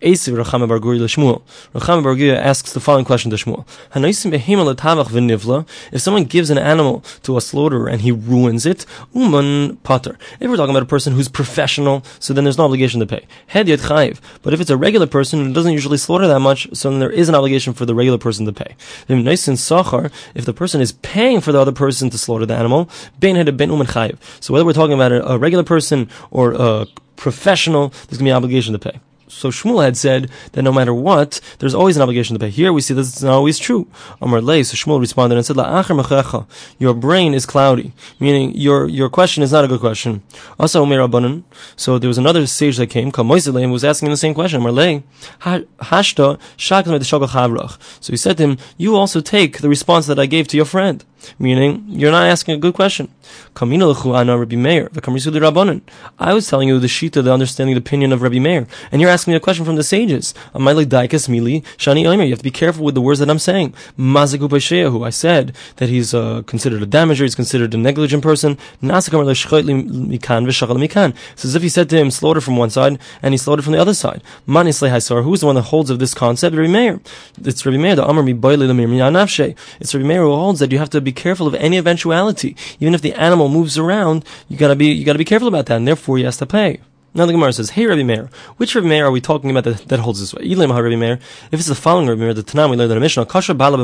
Esiv 0.00 0.38
asks 2.36 2.72
the 2.72 2.80
following 2.80 3.04
question 3.04 3.30
to 3.30 3.36
Shmuel: 3.36 3.64
If 5.92 6.00
someone 6.00 6.24
gives 6.24 6.50
an 6.50 6.58
animal 6.58 7.04
to 7.22 7.36
a 7.36 7.40
slaughterer 7.40 7.88
and 7.88 8.02
he 8.02 8.12
ruins 8.12 8.66
it, 8.66 8.86
uman 9.14 9.76
pater. 9.78 10.18
If 10.38 10.50
we're 10.50 10.56
talking 10.56 10.70
about 10.70 10.82
a 10.82 10.86
person 10.86 11.14
who's 11.14 11.28
professional, 11.28 12.04
so 12.18 12.32
then 12.32 12.44
there's 12.44 12.58
no 12.58 12.64
obligation 12.64 13.00
to 13.00 13.06
pay. 13.06 13.26
But 13.52 14.54
if 14.54 14.60
it's 14.60 14.70
a 14.70 14.76
regular 14.76 15.06
person 15.06 15.44
who 15.44 15.52
doesn't 15.52 15.72
usually 15.72 15.98
slaughter 15.98 16.26
that 16.28 16.40
much, 16.40 16.68
so 16.74 16.90
then 16.90 17.00
there 17.00 17.10
is 17.10 17.28
an 17.28 17.34
obligation 17.34 17.72
for 17.72 17.86
the 17.86 17.94
regular 17.94 18.18
person 18.18 18.46
to 18.46 18.52
pay. 18.52 18.76
If 19.08 20.44
the 20.44 20.54
person 20.54 20.80
is 20.80 20.92
paying 20.92 21.40
for 21.40 21.52
the 21.52 21.60
other 21.60 21.72
person 21.72 22.10
to 22.10 22.18
slaughter 22.18 22.46
the 22.46 22.54
animal, 22.54 22.88
ben 23.56 23.70
chayiv. 23.70 24.18
So 24.40 24.52
whether 24.52 24.64
we're 24.64 24.72
talking 24.72 24.94
about 24.94 25.12
a 25.12 25.38
regular 25.38 25.64
person 25.64 26.08
or 26.30 26.52
a 26.52 26.86
professional, 27.16 27.88
there's 27.88 28.18
going 28.18 28.18
to 28.18 28.24
be 28.24 28.30
an 28.30 28.36
obligation 28.36 28.72
to 28.72 28.78
pay. 28.78 29.00
So 29.28 29.50
Shmuel 29.50 29.84
had 29.84 29.96
said 29.96 30.30
that 30.52 30.62
no 30.62 30.72
matter 30.72 30.94
what, 30.94 31.40
there's 31.58 31.74
always 31.74 31.96
an 31.96 32.02
obligation 32.02 32.34
to 32.34 32.40
pay. 32.40 32.50
Here 32.50 32.72
we 32.72 32.80
see 32.80 32.94
this 32.94 33.16
is 33.16 33.24
not 33.24 33.32
always 33.32 33.58
true. 33.58 33.88
Amar 34.22 34.40
Lei, 34.40 34.62
so 34.62 34.76
Shmuel 34.76 35.00
responded 35.00 35.36
and 35.36 35.44
said, 35.44 35.56
Your 36.78 36.94
brain 36.94 37.34
is 37.34 37.44
cloudy, 37.44 37.92
meaning 38.20 38.54
your 38.54 38.88
your 38.88 39.08
question 39.08 39.42
is 39.42 39.52
not 39.52 39.64
a 39.64 39.68
good 39.68 39.80
question. 39.80 40.22
Also, 40.58 40.82
Omer. 40.82 41.42
So 41.76 41.98
there 41.98 42.08
was 42.08 42.18
another 42.18 42.46
sage 42.46 42.76
that 42.76 42.86
came, 42.88 43.10
called 43.10 43.28
Moiselem, 43.28 43.72
was 43.72 43.84
asking 43.84 44.06
him 44.06 44.12
the 44.12 44.16
same 44.16 44.34
question. 44.34 44.60
Amar 44.60 45.02
Hashta, 45.40 46.38
So 48.00 48.12
he 48.12 48.16
said 48.16 48.36
to 48.36 48.42
him, 48.44 48.58
You 48.76 48.96
also 48.96 49.20
take 49.20 49.58
the 49.58 49.68
response 49.68 50.06
that 50.06 50.18
I 50.18 50.26
gave 50.26 50.46
to 50.48 50.56
your 50.56 50.66
friend. 50.66 51.04
Meaning, 51.38 51.84
you're 51.88 52.10
not 52.10 52.26
asking 52.26 52.54
a 52.54 52.58
good 52.58 52.74
question. 52.74 53.08
I 53.58 53.64
was 56.34 56.46
telling 56.48 56.68
you 56.68 56.78
the 56.78 56.86
shita, 56.86 57.24
the 57.24 57.32
understanding, 57.32 57.74
the 57.74 57.80
opinion 57.80 58.12
of 58.12 58.22
Rabbi 58.22 58.38
Meir, 58.38 58.66
and 58.92 59.00
you're 59.00 59.10
asking 59.10 59.32
me 59.32 59.36
a 59.36 59.40
question 59.40 59.64
from 59.64 59.76
the 59.76 59.82
sages. 59.82 60.34
You 60.54 60.62
have 60.70 62.38
to 62.38 62.42
be 62.42 62.50
careful 62.50 62.84
with 62.84 62.94
the 62.94 63.00
words 63.00 63.20
that 63.20 63.30
I'm 63.30 63.38
saying. 63.38 63.74
I 63.98 65.10
said 65.10 65.56
that 65.76 65.88
he's 65.88 66.14
uh, 66.14 66.42
considered 66.42 66.82
a 66.82 66.86
damager, 66.86 67.22
he's 67.22 67.34
considered 67.34 67.72
a 67.74 67.78
negligent 67.78 68.22
person. 68.22 68.58
It's 68.82 69.14
as 71.44 71.54
if 71.54 71.62
he 71.62 71.68
said 71.68 71.90
to 71.90 71.96
him, 71.96 72.10
slaughter 72.10 72.40
from 72.40 72.56
one 72.56 72.70
side, 72.70 72.98
and 73.22 73.32
he 73.32 73.38
slaughtered 73.38 73.64
from 73.64 73.72
the 73.72 73.80
other 73.80 73.94
side. 73.94 74.22
Who's 74.46 75.40
the 75.40 75.46
one 75.46 75.54
that 75.56 75.62
holds 75.62 75.90
of 75.90 75.98
this 75.98 76.14
concept? 76.14 76.54
Rabbi 76.56 76.70
Meir. 76.70 77.00
It's 77.42 77.64
Rabbi 77.64 77.78
Meir, 77.78 77.96
the 77.96 78.04
Amr 78.04 78.24
It's 79.80 79.94
Rabbi 79.94 80.06
Meir 80.06 80.22
who 80.22 80.34
holds 80.34 80.60
that 80.60 80.72
you 80.72 80.78
have 80.78 80.90
to 80.90 81.00
be 81.00 81.12
careful 81.16 81.46
of 81.46 81.54
any 81.54 81.76
eventuality. 81.76 82.56
Even 82.78 82.94
if 82.94 83.02
the 83.02 83.14
animal 83.14 83.48
moves 83.48 83.76
around, 83.76 84.24
you 84.48 84.56
gotta 84.56 84.76
be 84.76 84.86
you 84.86 85.04
gotta 85.04 85.18
be 85.18 85.24
careful 85.24 85.48
about 85.48 85.66
that, 85.66 85.76
and 85.76 85.88
therefore 85.88 86.18
he 86.18 86.24
has 86.24 86.36
to 86.36 86.46
pay. 86.46 86.80
Now 87.16 87.24
the 87.24 87.32
Gemara 87.32 87.54
says, 87.54 87.70
"Hey 87.70 87.86
Rabbi 87.86 88.02
Meir, 88.02 88.28
which 88.58 88.74
Rabbi 88.74 88.88
Meir 88.88 89.06
are 89.06 89.10
we 89.10 89.22
talking 89.22 89.50
about 89.50 89.64
that, 89.64 89.88
that 89.88 90.00
holds 90.00 90.20
this 90.20 90.34
way?" 90.34 90.42
Ilim 90.42 90.68
Rabbi 90.68 90.96
Meir. 90.96 91.18
If 91.50 91.58
it's 91.58 91.66
the 91.66 91.74
following 91.74 92.08
Rabbi 92.08 92.20
Meir, 92.20 92.34
the 92.34 92.42
Tanam 92.42 92.68
we 92.68 92.76
learned 92.76 92.92
in 92.92 92.98
a 92.98 93.00
Mishnah, 93.00 93.24
Kasha 93.24 93.54
Bala 93.54 93.78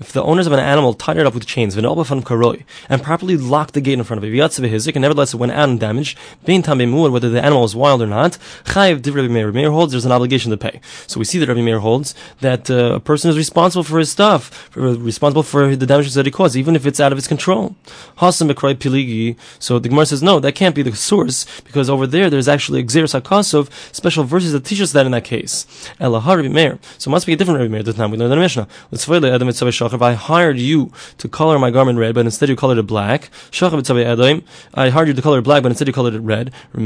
If 0.00 0.12
the 0.14 0.22
owners 0.22 0.46
of 0.46 0.54
an 0.54 0.58
animal 0.58 0.94
tied 0.94 1.18
it 1.18 1.26
up 1.26 1.34
with 1.34 1.44
chains, 1.44 1.76
karoi, 1.76 2.64
and 2.88 3.02
properly 3.02 3.36
locked 3.36 3.74
the 3.74 3.82
gate 3.82 3.98
in 3.98 4.04
front 4.04 4.24
of 4.24 4.24
it, 4.24 4.34
Yatzav 4.34 4.86
and 4.94 5.02
nevertheless 5.02 5.34
it 5.34 5.36
went 5.36 5.52
out 5.52 5.68
and 5.68 5.78
damaged, 5.78 6.16
Bein 6.46 6.62
Tam 6.62 6.78
whether 7.12 7.28
the 7.28 7.44
animal 7.44 7.64
is 7.64 7.76
wild 7.76 8.00
or 8.00 8.06
not, 8.06 8.38
Chayiv 8.64 9.02
Div 9.02 9.16
Rabbi 9.16 9.28
Meir. 9.28 9.48
Rabbi 9.48 9.58
Meir 9.58 9.70
holds 9.70 9.92
there's 9.92 10.06
an 10.06 10.12
obligation 10.12 10.50
to 10.50 10.56
pay. 10.56 10.80
So 11.06 11.18
we 11.18 11.26
see 11.26 11.38
that 11.40 11.48
Rabbi 11.48 11.60
Meir 11.60 11.80
holds 11.80 12.14
that 12.40 12.70
uh, 12.70 12.94
a 12.94 13.00
person 13.00 13.28
is 13.28 13.36
responsible 13.36 13.84
for 13.84 13.98
his 13.98 14.10
stuff, 14.10 14.44
for, 14.70 14.80
responsible 14.94 15.42
for 15.42 15.76
the 15.76 15.84
damages 15.84 16.14
that 16.14 16.24
he 16.24 16.32
caused, 16.32 16.56
even 16.56 16.74
if 16.74 16.86
it's 16.86 17.00
out 17.00 17.12
of 17.12 17.18
his 17.18 17.28
control. 17.28 17.76
Piligi. 18.16 19.36
So 19.58 19.78
the 19.78 19.90
Gemara 19.90 20.06
says, 20.06 20.22
no, 20.22 20.40
that 20.40 20.54
can't 20.54 20.74
be 20.74 20.82
the 20.82 20.96
source 20.96 21.44
because 21.64 21.90
over 21.90 22.06
there 22.06 22.29
there's 22.30 22.48
actually 22.48 22.80
a 22.80 22.84
Hakasov, 22.84 23.70
special 23.94 24.24
verses 24.24 24.52
that 24.52 24.64
teach 24.64 24.80
us 24.80 24.92
that 24.92 25.06
in 25.06 25.12
that 25.12 25.24
case. 25.24 25.66
Elahar 26.00 26.36
Rabbi 26.36 26.48
Meir. 26.48 26.78
So 26.98 27.10
it 27.10 27.12
must 27.12 27.26
be 27.26 27.32
a 27.32 27.36
different 27.36 27.60
Rabbi 27.60 27.70
Meir. 27.70 27.82
The 27.82 27.92
time 27.92 28.10
we 28.10 28.16
learned 28.16 28.32
in 28.32 28.38
the 28.38 28.42
Mishnah. 28.42 28.66
If 28.92 30.02
I 30.02 30.12
hired 30.14 30.58
you 30.58 30.92
to 31.18 31.28
color 31.28 31.58
my 31.58 31.70
garment 31.70 31.98
red, 31.98 32.14
but 32.14 32.24
instead 32.24 32.48
you 32.48 32.56
colored 32.56 32.78
it 32.78 32.86
black, 32.86 33.30
I 33.52 34.88
hired 34.88 35.08
you 35.08 35.14
to 35.14 35.22
color 35.22 35.38
it 35.38 35.42
black, 35.42 35.62
but 35.62 35.72
instead 35.72 35.88
you 35.88 35.92
colored 35.92 36.14
it 36.14 36.20
red. 36.20 36.52
So 36.72 36.80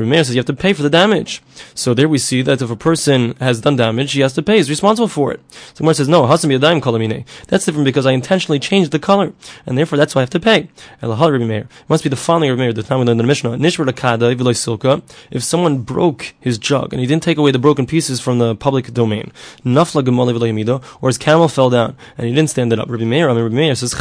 Rabbi 0.00 0.16
says 0.16 0.34
you 0.34 0.38
have 0.38 0.46
to 0.46 0.52
pay 0.52 0.72
for 0.72 0.82
the 0.82 0.90
damage. 0.90 1.42
So 1.74 1.94
there 1.94 2.08
we 2.08 2.18
see 2.18 2.42
that 2.42 2.60
if 2.60 2.70
a 2.70 2.76
person 2.76 3.34
has 3.36 3.60
done 3.60 3.76
damage, 3.76 4.12
he 4.12 4.20
has 4.20 4.32
to 4.34 4.42
pay. 4.42 4.56
He's 4.56 4.68
responsible 4.70 5.08
for 5.08 5.32
it. 5.32 5.40
So 5.74 5.78
Gemara 5.78 5.94
says, 5.94 6.08
no, 6.08 6.22
Hasam 6.24 6.50
Yadayim 6.56 6.80
Kalamine. 6.80 7.24
That's 7.48 7.64
different 7.64 7.84
because 7.84 8.06
I 8.06 8.12
intentionally 8.12 8.58
changed 8.58 8.90
the 8.92 8.98
color, 8.98 9.32
and 9.64 9.78
therefore 9.78 9.98
that's 9.98 10.14
why 10.14 10.20
I 10.20 10.24
have 10.24 10.30
to 10.30 10.40
pay. 10.40 10.68
Elahar 11.02 11.32
Rabbi 11.32 11.44
Meir. 11.44 11.60
It 11.60 11.68
must 11.88 12.02
be 12.02 12.08
the 12.08 12.16
following 12.16 12.50
Rabbi 12.50 12.62
Meir. 12.62 12.72
The 12.72 12.82
time 12.82 12.98
we 12.98 13.04
learned 13.04 13.20
in 13.20 13.26
the 13.26 13.28
Mishnah. 13.28 13.56
If 13.78 15.42
someone 15.42 15.78
broke 15.78 16.34
his 16.40 16.58
jug 16.58 16.92
and 16.92 17.00
he 17.00 17.06
didn't 17.06 17.22
take 17.22 17.38
away 17.38 17.50
the 17.50 17.58
broken 17.58 17.86
pieces 17.86 18.20
from 18.20 18.38
the 18.38 18.54
public 18.54 18.92
domain, 18.92 19.32
or 19.64 21.08
his 21.08 21.18
camel 21.18 21.48
fell 21.48 21.70
down 21.70 21.96
and 22.16 22.26
he 22.26 22.34
didn't 22.34 22.50
stand 22.50 22.72
it 22.72 22.78
up, 22.78 22.88
Rabbi 22.88 23.04
Meir, 23.04 23.28
I 23.28 23.34
mean, 23.34 23.42
Rabbi 23.44 23.54
Meir 23.54 23.74
says 23.74 23.92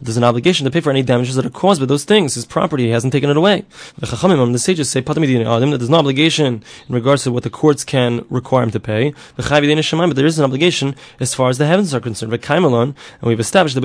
there's 0.00 0.16
an 0.16 0.24
obligation 0.24 0.64
to 0.64 0.70
pay 0.70 0.80
for 0.80 0.90
any 0.90 1.02
damages 1.02 1.34
that 1.36 1.46
are 1.46 1.50
caused 1.50 1.80
by 1.80 1.86
those 1.86 2.04
things. 2.04 2.34
His 2.34 2.44
property, 2.44 2.84
he 2.84 2.90
hasn't 2.90 3.12
taken 3.12 3.30
it 3.30 3.36
away. 3.36 3.64
Um, 4.00 4.52
the 4.52 4.58
sages 4.58 4.90
say 4.90 5.00
that 5.00 5.76
there's 5.78 5.90
no 5.90 5.98
obligation 5.98 6.62
in 6.88 6.94
regards 6.94 7.24
to 7.24 7.32
what 7.32 7.42
the 7.42 7.50
courts 7.50 7.84
can 7.84 8.24
require 8.28 8.62
him 8.64 8.70
to 8.70 8.80
pay. 8.80 9.14
But 9.36 9.46
there 9.46 10.26
is 10.26 10.38
an 10.38 10.44
obligation 10.44 10.94
as 11.20 11.34
far 11.34 11.48
as 11.48 11.58
the 11.58 11.66
heavens 11.66 11.94
are 11.94 12.00
concerned. 12.00 12.32
And 12.32 12.94
we've 13.22 13.40
established 13.40 13.74
that 13.76 13.82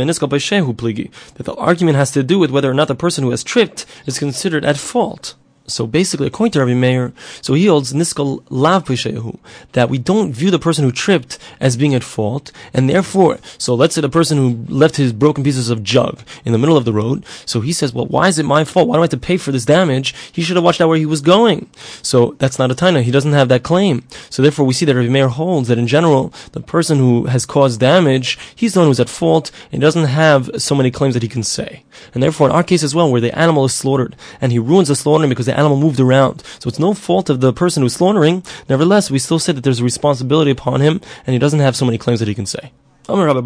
the 1.45 1.55
argument 1.57 1.97
has 1.97 2.11
to 2.11 2.23
do 2.23 2.39
with 2.39 2.51
whether 2.51 2.69
or 2.69 2.73
not 2.73 2.87
the 2.87 2.95
person 2.95 3.23
who 3.23 3.31
has 3.31 3.43
tripped 3.43 3.85
is 4.05 4.19
considered 4.19 4.65
at 4.65 4.77
fault. 4.81 5.35
So 5.71 5.87
basically, 5.87 6.27
according 6.27 6.51
to 6.53 6.59
Rabbi 6.59 6.73
Meir, 6.73 7.13
so 7.41 7.53
he 7.53 7.67
holds 7.67 7.93
niskal 7.93 8.43
lav 8.49 8.85
pishehu 8.85 9.39
that 9.71 9.89
we 9.89 9.97
don't 9.97 10.33
view 10.33 10.51
the 10.51 10.59
person 10.59 10.83
who 10.83 10.91
tripped 10.91 11.37
as 11.59 11.77
being 11.77 11.95
at 11.95 12.03
fault, 12.03 12.51
and 12.73 12.89
therefore, 12.89 13.39
so 13.57 13.73
let's 13.73 13.95
say 13.95 14.01
the 14.01 14.09
person 14.09 14.37
who 14.37 14.65
left 14.73 14.97
his 14.97 15.13
broken 15.13 15.43
pieces 15.43 15.69
of 15.69 15.83
jug 15.83 16.21
in 16.45 16.51
the 16.51 16.57
middle 16.57 16.77
of 16.77 16.85
the 16.85 16.93
road. 16.93 17.25
So 17.45 17.61
he 17.61 17.73
says, 17.73 17.93
well, 17.93 18.05
why 18.05 18.27
is 18.27 18.37
it 18.39 18.43
my 18.43 18.63
fault? 18.63 18.87
Why 18.87 18.95
do 18.95 19.01
I 19.01 19.03
have 19.03 19.09
to 19.11 19.17
pay 19.17 19.37
for 19.37 19.51
this 19.51 19.65
damage? 19.65 20.13
He 20.31 20.41
should 20.41 20.55
have 20.55 20.63
watched 20.63 20.81
out 20.81 20.89
where 20.89 20.97
he 20.97 21.05
was 21.05 21.21
going. 21.21 21.69
So 22.01 22.35
that's 22.39 22.59
not 22.59 22.71
a 22.71 22.75
taina. 22.75 23.03
He 23.03 23.11
doesn't 23.11 23.33
have 23.33 23.49
that 23.49 23.63
claim. 23.63 24.03
So 24.29 24.41
therefore, 24.41 24.65
we 24.65 24.73
see 24.73 24.85
that 24.85 24.95
Rabbi 24.95 25.09
Meir 25.09 25.29
holds 25.29 25.67
that 25.67 25.77
in 25.77 25.87
general, 25.87 26.33
the 26.51 26.59
person 26.59 26.97
who 26.97 27.25
has 27.25 27.45
caused 27.45 27.79
damage, 27.79 28.37
he's 28.55 28.73
the 28.73 28.81
one 28.81 28.87
who's 28.87 28.99
at 28.99 29.09
fault, 29.09 29.51
and 29.71 29.81
doesn't 29.81 30.05
have 30.05 30.49
so 30.57 30.75
many 30.75 30.91
claims 30.91 31.13
that 31.13 31.23
he 31.23 31.29
can 31.29 31.43
say. 31.43 31.83
And 32.13 32.21
therefore, 32.21 32.47
in 32.47 32.55
our 32.55 32.63
case 32.63 32.83
as 32.83 32.95
well, 32.95 33.11
where 33.11 33.21
the 33.21 33.37
animal 33.37 33.65
is 33.65 33.73
slaughtered, 33.73 34.15
and 34.39 34.51
he 34.51 34.59
ruins 34.59 34.87
the 34.87 34.95
slaughtering 34.95 35.29
because 35.29 35.45
the 35.45 35.57
animal 35.61 35.77
moved 35.77 35.99
around. 35.99 36.43
So 36.59 36.67
it's 36.67 36.79
no 36.79 36.93
fault 36.93 37.29
of 37.29 37.39
the 37.39 37.53
person 37.53 37.83
who's 37.83 37.93
slaughtering. 37.93 38.43
Nevertheless, 38.67 39.11
we 39.11 39.19
still 39.19 39.39
say 39.39 39.53
that 39.53 39.63
there's 39.63 39.79
a 39.79 39.83
responsibility 39.83 40.51
upon 40.51 40.81
him, 40.81 40.99
and 41.25 41.33
he 41.33 41.39
doesn't 41.39 41.59
have 41.59 41.75
so 41.75 41.85
many 41.85 41.97
claims 41.97 42.19
that 42.19 42.27
he 42.27 42.35
can 42.35 42.47
say. 42.47 42.71
Rabbi 43.07 43.39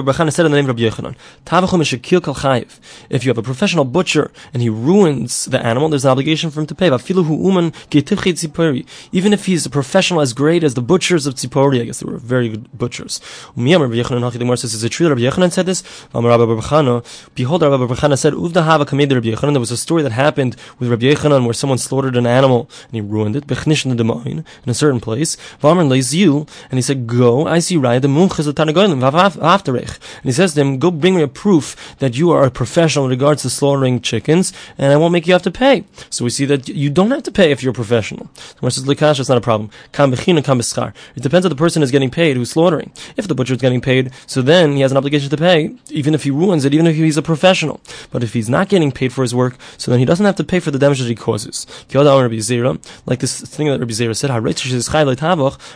Barchana 0.00 0.32
said 0.32 0.46
in 0.46 0.52
the 0.52 0.56
name 0.56 0.68
of 0.68 0.76
Rabbi 0.80 0.82
Yechanan, 0.82 1.14
If 3.10 3.24
you 3.24 3.30
have 3.30 3.38
a 3.38 3.42
professional 3.42 3.84
butcher 3.84 4.30
and 4.52 4.62
he 4.62 4.68
ruins 4.68 5.44
the 5.46 5.64
animal, 5.64 5.88
there's 5.88 6.04
an 6.04 6.10
obligation 6.10 6.50
for 6.50 6.60
him 6.60 6.66
to 6.66 6.74
pay. 6.74 6.90
Even 9.12 9.32
if 9.32 9.46
he's 9.46 9.66
a 9.66 9.70
professional 9.70 10.20
as 10.20 10.32
great 10.32 10.64
as 10.64 10.74
the 10.74 10.82
butchers 10.82 11.26
of 11.26 11.34
Tzipori, 11.34 11.82
I 11.82 11.84
guess 11.84 12.00
they 12.00 12.10
were 12.10 12.18
very 12.18 12.48
good 12.48 12.76
butchers. 12.76 13.20
Rabbi 13.56 13.94
Yechanan 13.94 14.58
says, 14.58 14.74
is 14.74 14.82
it 14.82 14.88
true 14.90 15.08
that 15.08 15.14
Rabbi 15.14 15.22
Yechanan 15.22 15.52
said 15.52 15.66
this? 15.66 15.82
Behold, 16.12 17.62
Rabbi 17.62 17.84
Barchana 17.84 18.18
said, 18.18 18.32
There 18.32 19.60
was 19.60 19.70
a 19.70 19.76
story 19.76 20.02
that 20.02 20.12
happened 20.12 20.56
with 20.78 20.90
Rabbi 20.90 21.06
Yechanan 21.06 21.44
where 21.44 21.54
someone 21.54 21.78
slaughtered 21.78 22.16
an 22.16 22.26
animal 22.26 22.68
and 22.88 22.94
he 22.94 23.00
ruined 23.00 23.36
it, 23.36 23.44
in 23.50 23.96
the 23.96 24.44
in 24.64 24.70
a 24.70 24.74
certain 24.74 25.00
place. 25.00 25.36
And 25.62 25.92
he 25.92 26.82
said, 26.82 27.06
Go, 27.06 27.46
I 27.46 27.58
see 27.58 27.76
the 27.98 28.08
munchas 28.08 28.46
of 28.46 28.54
Tanagolim, 28.54 29.00
afterich. 29.00 29.98
And 30.16 30.24
he 30.24 30.32
says 30.32 30.54
to 30.54 30.60
him, 30.60 30.78
go 30.78 30.90
bring 30.90 31.16
me 31.16 31.22
a 31.22 31.28
proof 31.28 31.96
that 31.98 32.16
you 32.16 32.30
are 32.30 32.44
a 32.44 32.50
professional 32.50 33.06
in 33.06 33.10
regards 33.10 33.42
to 33.42 33.50
slaughtering 33.50 34.00
chickens, 34.00 34.52
and 34.78 34.92
I 34.92 34.96
won't 34.96 35.12
make 35.12 35.26
you 35.26 35.32
have 35.32 35.42
to 35.42 35.50
pay. 35.50 35.84
So 36.10 36.24
we 36.24 36.30
see 36.30 36.44
that 36.46 36.68
you 36.68 36.90
don't 36.90 37.10
have 37.10 37.22
to 37.24 37.32
pay 37.32 37.50
if 37.50 37.62
you're 37.62 37.72
a 37.72 37.74
professional. 37.74 38.28
The 38.60 38.70
says, 38.70 38.84
Likash, 38.84 39.18
it's 39.18 39.28
not 39.28 39.38
a 39.38 39.40
problem. 39.40 39.70
It 39.92 41.22
depends 41.22 41.46
on 41.46 41.50
the 41.50 41.56
person 41.56 41.82
is 41.82 41.90
getting 41.90 42.10
paid 42.10 42.36
who's 42.36 42.50
slaughtering. 42.50 42.92
If 43.16 43.26
the 43.28 43.34
butcher 43.34 43.54
is 43.54 43.60
getting 43.60 43.80
paid, 43.80 44.12
so 44.26 44.42
then 44.42 44.74
he 44.74 44.82
has 44.82 44.90
an 44.90 44.96
obligation 44.96 45.30
to 45.30 45.36
pay, 45.36 45.74
even 45.88 46.14
if 46.14 46.24
he 46.24 46.30
ruins 46.30 46.64
it, 46.64 46.74
even 46.74 46.86
if 46.86 46.96
he's 46.96 47.16
a 47.16 47.22
professional. 47.22 47.80
But 48.10 48.22
if 48.22 48.32
he's 48.32 48.48
not 48.48 48.68
getting 48.68 48.92
paid 48.92 49.12
for 49.12 49.22
his 49.22 49.34
work, 49.34 49.56
so 49.78 49.90
then 49.90 50.00
he 50.00 50.04
doesn't 50.04 50.26
have 50.26 50.36
to 50.36 50.44
pay 50.44 50.60
for 50.60 50.70
the 50.70 50.78
damage 50.78 50.98
that 51.00 51.08
he 51.08 51.14
causes. 51.14 51.66
Like 53.06 53.20
this 53.20 53.40
thing 53.40 53.68
that 53.68 53.80
Rabbi 53.80 53.92
Zera 53.92 54.16
said, 54.16 54.30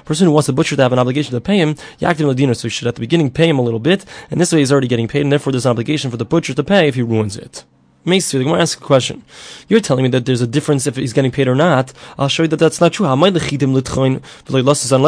person 0.04 0.26
who 0.26 0.32
wants 0.32 0.46
the 0.46 0.52
butcher 0.52 0.76
to 0.76 0.82
have 0.82 0.92
an 0.92 0.98
obligation 0.98 1.32
to 1.32 1.40
pay 1.40 1.58
him, 1.58 1.76
Yaktiv 2.04 2.26
Ladiner, 2.26 2.54
so 2.54 2.68
he 2.68 2.70
should 2.70 2.88
at 2.88 2.94
the 2.94 3.00
beginning 3.00 3.30
pay 3.30 3.48
him 3.48 3.58
a 3.58 3.62
little 3.62 3.80
bit, 3.80 4.04
and 4.30 4.40
this 4.40 4.52
way 4.52 4.60
he's 4.60 4.70
already 4.70 4.88
getting 4.88 5.08
paid, 5.08 5.22
and 5.22 5.32
therefore 5.32 5.52
there's 5.52 5.66
an 5.66 5.70
obligation 5.70 6.10
for 6.10 6.16
the 6.16 6.24
butcher 6.24 6.54
to 6.54 6.62
pay 6.62 6.88
if 6.88 6.94
he 6.94 7.02
ruins 7.02 7.36
it. 7.36 7.64
Meisir, 8.04 8.32
the 8.32 8.44
Gemara 8.44 8.60
asks 8.60 8.78
a 8.78 8.84
question. 8.84 9.22
You're 9.66 9.80
telling 9.80 10.02
me 10.02 10.10
that 10.10 10.26
there's 10.26 10.42
a 10.42 10.46
difference 10.46 10.86
if 10.86 10.96
he's 10.96 11.14
getting 11.14 11.30
paid 11.30 11.48
or 11.48 11.54
not. 11.54 11.94
I'll 12.18 12.28
show 12.28 12.42
you 12.42 12.48
that 12.48 12.58
that's 12.58 12.78
not 12.78 12.92
true. 12.92 13.06
Let's 13.06 13.46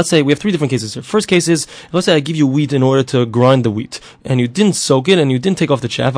say 0.08 0.22
we 0.22 0.32
have 0.32 0.38
three 0.38 0.50
different 0.50 0.70
cases 0.70 0.94
here. 0.94 1.02
First 1.02 1.28
case 1.28 1.46
is, 1.46 1.66
let's 1.92 2.06
say 2.06 2.14
I 2.14 2.20
give 2.20 2.36
you 2.36 2.46
wheat 2.46 2.72
in 2.72 2.82
order 2.82 3.02
to 3.04 3.26
grind 3.26 3.64
the 3.64 3.70
wheat, 3.70 4.00
and 4.24 4.40
you 4.40 4.48
didn't 4.48 4.76
soak 4.76 5.08
it, 5.08 5.18
and 5.18 5.30
you 5.30 5.38
didn't 5.38 5.58
take 5.58 5.70
off 5.70 5.82
the 5.82 5.88
chaff, 5.88 6.16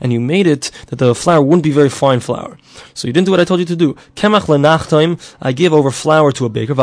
and 0.00 0.12
you 0.12 0.20
made 0.20 0.46
it 0.46 0.70
that 0.86 0.96
the 0.96 1.14
flour 1.14 1.42
wouldn't 1.42 1.62
be 1.62 1.72
very 1.72 1.90
fine 1.90 2.20
flour. 2.20 2.56
So 2.94 3.06
you 3.06 3.12
didn't 3.12 3.26
do 3.26 3.32
what 3.32 3.40
I 3.40 3.44
told 3.44 3.60
you 3.60 3.66
to 3.66 3.76
do. 3.76 3.94
I 5.42 5.52
gave 5.52 5.74
over 5.74 5.90
flour 5.90 6.32
to 6.32 6.46
a 6.46 6.48
baker, 6.48 6.74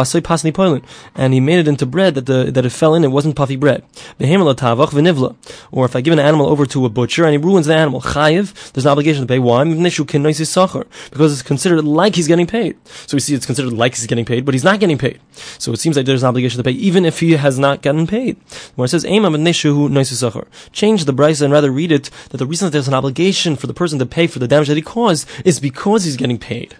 and 1.16 1.34
he 1.34 1.40
made 1.40 1.60
it 1.60 1.68
into 1.68 1.86
bread 1.88 2.14
that 2.16 2.26
the 2.28 2.52
that 2.52 2.66
it 2.66 2.70
fell 2.70 2.94
in, 2.94 3.04
it 3.04 3.08
wasn't 3.08 3.36
puffy 3.36 3.56
bread. 3.56 3.84
Or 4.20 5.86
if 5.86 5.96
I 5.96 6.02
give 6.02 6.14
an 6.14 6.20
animal 6.20 6.48
over 6.48 6.68
to 6.68 6.86
a 6.86 6.90
butcher 6.90 7.26
and 7.26 7.32
he 7.32 7.38
ruins 7.38 7.66
the 7.66 7.76
animal, 7.76 8.02
chayiv, 8.02 8.51
there's 8.74 8.86
an 8.86 8.92
obligation 8.92 9.22
to 9.22 9.28
pay. 9.28 9.40
Why? 9.40 9.64
Because 9.64 11.34
it's 11.34 11.42
considered 11.42 11.84
like 11.84 12.16
he's 12.16 12.28
getting 12.28 12.48
paid. 12.48 12.78
So 13.08 13.16
we 13.16 13.20
see 13.20 13.36
it's 13.36 13.46
considered 13.46 13.74
like 13.74 13.96
he's 13.96 14.08
getting 14.08 14.26
paid, 14.26 14.46
but 14.46 14.54
he's 14.54 14.64
not 14.64 14.80
getting 14.80 14.98
paid. 14.98 15.20
So 15.58 15.72
it 15.72 15.80
seems 15.80 15.96
like 15.96 16.06
there's 16.06 16.24
an 16.24 16.30
obligation 16.30 16.58
to 16.58 16.64
pay, 16.64 16.72
even 16.72 17.06
if 17.06 17.20
he 17.20 17.34
has 17.34 17.60
not 17.60 17.82
gotten 17.82 18.08
paid. 18.08 18.38
Where 18.76 18.86
it 18.86 18.90
says, 18.90 19.04
Change 19.04 21.06
the 21.06 21.14
brisa 21.14 21.42
and 21.42 21.54
rather 21.54 21.72
read 21.72 21.92
it 21.92 22.10
that 22.30 22.38
the 22.38 22.46
reason 22.46 22.66
that 22.66 22.72
there's 22.72 22.88
an 22.88 22.94
obligation 22.94 23.56
for 23.56 23.68
the 23.68 23.74
person 23.74 24.00
to 24.00 24.06
pay 24.06 24.28
for 24.28 24.40
the 24.40 24.48
damage 24.48 24.68
that 24.68 24.78
he 24.78 24.82
caused 24.82 25.28
is 25.46 25.60
because 25.60 26.04
he's 26.04 26.18
getting 26.18 26.38
paid. 26.38 26.76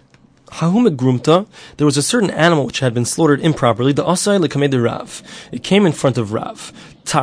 Grumta, 0.52 1.46
there 1.76 1.86
was 1.86 1.96
a 1.96 2.02
certain 2.02 2.30
animal 2.30 2.66
which 2.66 2.80
had 2.80 2.94
been 2.94 3.04
slaughtered 3.04 3.40
improperly, 3.40 3.92
the 3.92 4.04
Asai 4.04 4.38
Lekamed 4.38 4.82
Rav. 4.82 5.22
It 5.50 5.62
came 5.62 5.86
in 5.86 5.92
front 5.92 6.18
of 6.18 6.32
Rav. 6.32 6.72
So 7.04 7.20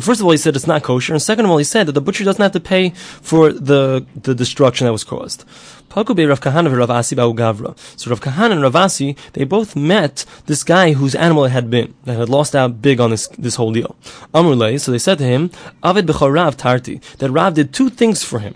first 0.00 0.20
of 0.20 0.26
all, 0.26 0.30
he 0.30 0.36
said 0.36 0.56
it's 0.56 0.66
not 0.66 0.82
kosher, 0.82 1.14
and 1.14 1.22
second 1.22 1.46
of 1.46 1.50
all, 1.50 1.56
he 1.56 1.64
said 1.64 1.86
that 1.86 1.92
the 1.92 2.00
butcher 2.02 2.22
doesn't 2.22 2.42
have 2.42 2.52
to 2.52 2.60
pay 2.60 2.90
for 2.90 3.50
the, 3.50 4.04
the 4.14 4.34
destruction 4.34 4.84
that 4.84 4.92
was 4.92 5.04
caused. 5.04 5.44
So 5.88 6.02
Rav 6.02 6.40
Kahana 6.40 6.66
and 6.66 8.62
Rav 8.62 8.76
Asi, 8.76 9.16
they 9.32 9.44
both 9.44 9.74
met 9.74 10.24
this 10.46 10.62
guy 10.62 10.92
whose 10.92 11.14
animal 11.14 11.46
it 11.46 11.50
had 11.50 11.70
been, 11.70 11.94
that 12.04 12.18
had 12.18 12.28
lost 12.28 12.54
out 12.54 12.82
big 12.82 13.00
on 13.00 13.10
this, 13.10 13.26
this 13.28 13.54
whole 13.54 13.72
deal. 13.72 13.96
Amrulay, 14.34 14.78
so 14.78 14.92
they 14.92 14.98
said 14.98 15.16
to 15.18 15.24
him, 15.24 15.50
Avid 15.82 16.10
Rav 16.20 16.56
Tarti, 16.58 17.00
that 17.18 17.30
Rav 17.30 17.54
did 17.54 17.72
two 17.72 17.88
things 17.88 18.22
for 18.22 18.40
him 18.40 18.54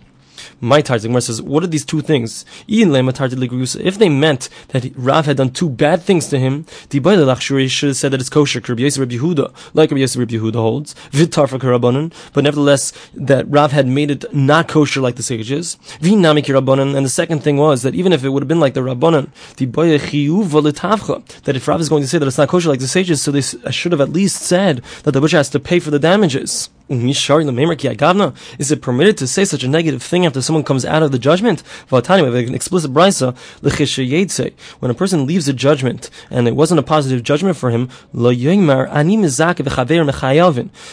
my 0.64 0.80
Tarzik 0.82 1.22
says, 1.22 1.42
what 1.42 1.62
are 1.62 1.68
these 1.68 1.84
two 1.84 2.00
things? 2.00 2.44
If 2.66 3.98
they 3.98 4.08
meant 4.08 4.48
that 4.68 4.92
Rav 4.96 5.26
had 5.26 5.36
done 5.36 5.50
two 5.50 5.68
bad 5.68 6.02
things 6.02 6.28
to 6.28 6.38
him, 6.38 6.64
the 6.88 7.68
should 7.68 7.88
have 7.88 7.96
said 7.96 8.12
that 8.12 8.20
it's 8.20 8.30
kosher, 8.30 8.60
like 8.60 8.68
Rabbi 8.68 8.82
Yosef 8.82 8.98
Rabbi 10.18 10.34
Yehuda 10.34 10.54
holds, 10.54 10.94
but 12.32 12.44
nevertheless, 12.44 12.92
that 13.14 13.48
Rav 13.48 13.72
had 13.72 13.86
made 13.86 14.10
it 14.10 14.24
not 14.34 14.68
kosher 14.68 15.00
like 15.00 15.16
the 15.16 15.22
sages. 15.22 15.76
And 16.00 16.24
the 16.24 17.08
second 17.08 17.40
thing 17.40 17.56
was 17.58 17.82
that 17.82 17.94
even 17.94 18.12
if 18.12 18.24
it 18.24 18.30
would 18.30 18.42
have 18.42 18.48
been 18.48 18.60
like 18.60 18.74
the 18.74 18.80
Rabbanan, 18.80 19.28
that 21.44 21.56
if 21.56 21.68
Rav 21.68 21.80
is 21.80 21.88
going 21.88 22.02
to 22.02 22.08
say 22.08 22.18
that 22.18 22.26
it's 22.26 22.38
not 22.38 22.48
kosher 22.48 22.70
like 22.70 22.80
the 22.80 22.88
sages, 22.88 23.20
so 23.22 23.30
they 23.30 23.42
should 23.42 23.92
have 23.92 24.00
at 24.00 24.10
least 24.10 24.42
said 24.42 24.82
that 25.02 25.12
the 25.12 25.20
butcher 25.20 25.36
has 25.36 25.50
to 25.50 25.60
pay 25.60 25.78
for 25.78 25.90
the 25.90 25.98
damages. 25.98 26.70
Mm, 26.90 28.28
Is 28.58 28.70
it 28.70 28.82
permitted 28.82 29.16
to 29.16 29.26
say 29.26 29.46
such 29.46 29.64
a 29.64 29.68
negative 29.68 30.02
thing 30.02 30.26
after 30.26 30.42
someone 30.42 30.64
comes 30.64 30.84
out 30.84 31.02
of 31.02 31.12
the 31.12 31.18
judgment? 31.18 31.62
An 31.90 32.54
explicit 32.54 32.92
brisa, 32.92 33.34
when 34.80 34.90
a 34.90 34.94
person 34.94 35.26
leaves 35.26 35.48
a 35.48 35.54
judgment 35.54 36.10
and 36.30 36.46
it 36.46 36.54
wasn't 36.54 36.80
a 36.80 36.82
positive 36.82 37.22
judgment 37.22 37.56
for 37.56 37.70
him, 37.70 37.88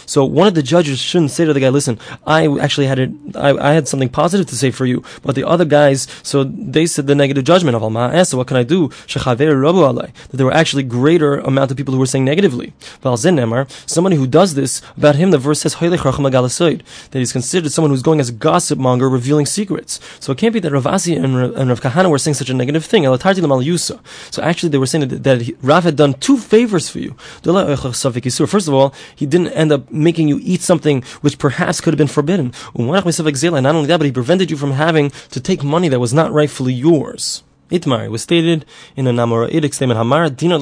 so 0.06 0.26
one 0.26 0.48
of 0.48 0.54
the 0.54 0.64
judges 0.64 1.00
shouldn't 1.00 1.32
say 1.32 1.44
to 1.44 1.52
the 1.52 1.60
guy, 1.60 1.68
listen, 1.68 2.00
I 2.26 2.48
actually 2.60 2.88
had 2.88 3.00
it, 3.00 3.12
I, 3.36 3.50
I 3.58 3.74
had 3.74 3.90
something 3.90 4.08
positive 4.08 4.48
to 4.48 4.56
say 4.56 4.72
for 4.72 4.86
you, 4.86 5.04
but 5.24 5.36
the 5.36 5.44
other 5.44 5.66
guys, 5.66 6.08
so 6.24 6.46
they 6.46 6.86
said 6.86 7.08
the 7.08 7.16
negative 7.16 7.44
judgment 7.44 7.76
of 7.76 7.84
Allah. 7.84 8.24
So 8.24 8.38
what 8.38 8.48
can 8.48 8.56
I 8.56 8.64
do? 8.64 8.88
That 8.88 10.16
there 10.32 10.46
were 10.46 10.54
actually 10.54 10.84
greater 10.84 11.40
amount 11.40 11.72
of 11.72 11.76
people 11.78 11.94
who 11.94 12.00
were 12.00 12.06
saying 12.06 12.24
negatively. 12.24 12.72
Somebody 13.04 14.16
who 14.16 14.28
does 14.28 14.54
this, 14.54 14.82
about 14.96 15.16
him 15.16 15.32
the 15.32 15.38
verse 15.38 15.60
says 15.60 15.81
that 15.90 17.20
he's 17.20 17.32
considered 17.32 17.72
someone 17.72 17.92
who's 17.92 18.02
going 18.02 18.20
as 18.20 18.30
a 18.30 18.34
gossip 18.34 18.78
monger, 18.80 19.10
revealing 19.10 19.46
secrets. 19.46 20.00
So 20.20 20.32
it 20.32 20.38
can't 20.38 20.54
be 20.54 20.60
that 20.60 20.72
Rav 20.72 20.88
Asi 20.88 21.16
and, 21.16 21.36
and 21.36 21.70
Rav 21.70 21.82
Kahana 21.82 22.10
were 22.10 22.18
saying 22.18 22.36
such 22.36 22.50
a 22.50 22.54
negative 22.54 22.86
thing. 22.86 23.04
So 23.04 24.42
actually, 24.42 24.70
they 24.70 24.78
were 24.78 24.86
saying 24.86 25.08
that, 25.08 25.24
that 25.24 25.42
he, 25.42 25.56
Rav 25.62 25.84
had 25.84 25.96
done 25.96 26.14
two 26.16 26.38
favors 26.38 26.90
for 26.90 27.00
you. 27.00 27.16
First 27.44 28.68
of 28.68 28.74
all, 28.74 28.94
he 29.16 29.26
didn't 29.26 29.50
end 29.50 29.72
up 29.72 29.92
making 29.92 30.28
you 30.28 30.40
eat 30.42 30.62
something 30.62 31.04
which 31.22 31.38
perhaps 31.38 31.82
could 31.82 31.94
have 31.94 31.98
been 31.98 32.08
forbidden. 32.08 32.54
Not 32.76 33.06
only 33.06 33.88
that, 33.88 33.98
but 33.98 34.06
he 34.06 34.12
prevented 34.12 34.52
you 34.52 34.58
from 34.58 34.72
having 34.72 35.10
to 35.10 35.40
take 35.40 35.64
money 35.64 35.90
that 35.90 36.00
was 36.00 36.14
not 36.14 36.32
rightfully 36.32 36.74
yours. 36.74 37.44
Itmar. 37.72 38.06
It 38.06 38.12
was 38.12 38.22
stated 38.22 38.66
in 38.96 39.08
a 39.08 39.12
Namoraitic 39.12 39.74
statement, 39.74 39.98
Hamar 39.98 40.30
dinar. 40.30 40.60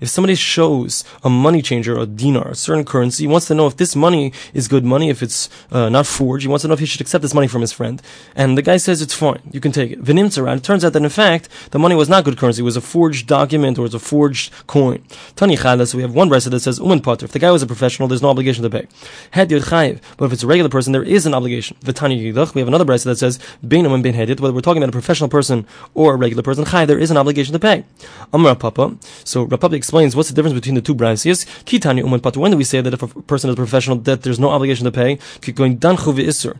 If 0.00 0.08
somebody 0.08 0.34
shows 0.34 1.04
a 1.22 1.30
money 1.30 1.62
changer, 1.62 1.98
a 1.98 2.06
dinar, 2.06 2.48
a 2.48 2.54
certain 2.54 2.84
currency, 2.84 3.24
he 3.24 3.28
wants 3.28 3.46
to 3.48 3.54
know 3.54 3.66
if 3.66 3.76
this 3.76 3.94
money 3.94 4.32
is 4.54 4.68
good 4.68 4.84
money, 4.84 5.10
if 5.10 5.22
it's 5.22 5.48
uh, 5.70 5.88
not 5.88 6.06
forged. 6.06 6.42
He 6.42 6.48
wants 6.48 6.62
to 6.62 6.68
know 6.68 6.74
if 6.74 6.80
he 6.80 6.86
should 6.86 7.00
accept 7.00 7.22
this 7.22 7.34
money 7.34 7.46
from 7.46 7.60
his 7.60 7.72
friend. 7.72 8.00
And 8.34 8.56
the 8.56 8.62
guy 8.62 8.78
says 8.78 9.02
it's 9.02 9.14
fine, 9.14 9.42
you 9.52 9.60
can 9.60 9.72
take 9.72 9.92
it. 9.92 10.02
Vinimtzaran. 10.02 10.58
It 10.58 10.64
turns 10.64 10.84
out 10.84 10.92
that 10.94 11.02
in 11.02 11.08
fact 11.08 11.48
the 11.70 11.78
money 11.78 11.94
was 11.94 12.08
not 12.08 12.24
good 12.24 12.38
currency. 12.38 12.62
It 12.62 12.64
was 12.64 12.76
a 12.76 12.80
forged 12.80 13.26
document 13.26 13.78
or 13.78 13.82
it 13.82 13.90
was 13.90 13.94
a 13.94 13.98
forged 13.98 14.52
coin. 14.66 15.02
Tani 15.36 15.56
chala. 15.56 15.86
So 15.86 15.98
we 15.98 16.02
have 16.02 16.14
one 16.14 16.30
brisa 16.30 16.50
that 16.50 16.60
says 16.60 16.78
uman 16.78 17.00
potter. 17.00 17.26
If 17.26 17.32
the 17.32 17.38
guy 17.38 17.50
was 17.50 17.62
a 17.62 17.66
professional, 17.66 18.08
there's 18.08 18.22
no 18.22 18.30
obligation 18.30 18.62
to 18.62 18.70
pay. 18.70 18.86
Head 19.32 19.50
chayiv. 19.50 20.00
But 20.16 20.26
if 20.26 20.32
it's 20.32 20.42
a 20.42 20.46
regular 20.46 20.70
person, 20.70 20.92
there 20.92 21.02
is 21.02 21.26
an 21.26 21.34
obligation. 21.34 21.76
V'tani 21.84 22.20
yidach. 22.20 22.54
We 22.54 22.60
have 22.60 22.68
another 22.68 22.84
brisa 22.84 23.04
that 23.04 23.18
says 23.18 23.38
beinam 23.64 23.92
and 23.94 24.02
bein 24.02 24.16
Whether 24.16 24.52
we're 24.52 24.60
talking 24.60 24.82
about 24.82 24.90
a 24.90 24.92
professional 25.00 25.28
person 25.28 25.66
or 25.94 26.05
or 26.06 26.14
a 26.14 26.16
regular 26.16 26.42
person, 26.42 26.64
chai, 26.64 26.84
there 26.84 26.98
is 26.98 27.10
an 27.10 27.16
obligation 27.16 27.52
to 27.52 27.58
pay. 27.58 27.84
Amar 28.32 28.56
Papa. 28.56 28.96
So 29.24 29.44
Rav 29.44 29.60
Papa 29.60 29.74
explains 29.74 30.16
what's 30.16 30.28
the 30.28 30.34
difference 30.34 30.54
between 30.54 30.74
the 30.74 30.80
two 30.80 30.94
braysias. 30.94 31.46
Kitani 31.64 31.98
uman 31.98 32.20
patu. 32.20 32.38
When 32.38 32.50
do 32.50 32.56
we 32.56 32.64
say 32.64 32.80
that 32.80 32.92
if 32.92 33.02
a 33.02 33.08
person 33.22 33.50
is 33.50 33.54
a 33.54 33.56
professional, 33.56 33.96
that 33.98 34.22
there's 34.22 34.38
no 34.38 34.50
obligation 34.50 34.84
to 34.84 34.92
pay? 34.92 35.18
Going 35.54 35.78
danchu 35.78 36.14
v'isur. 36.14 36.56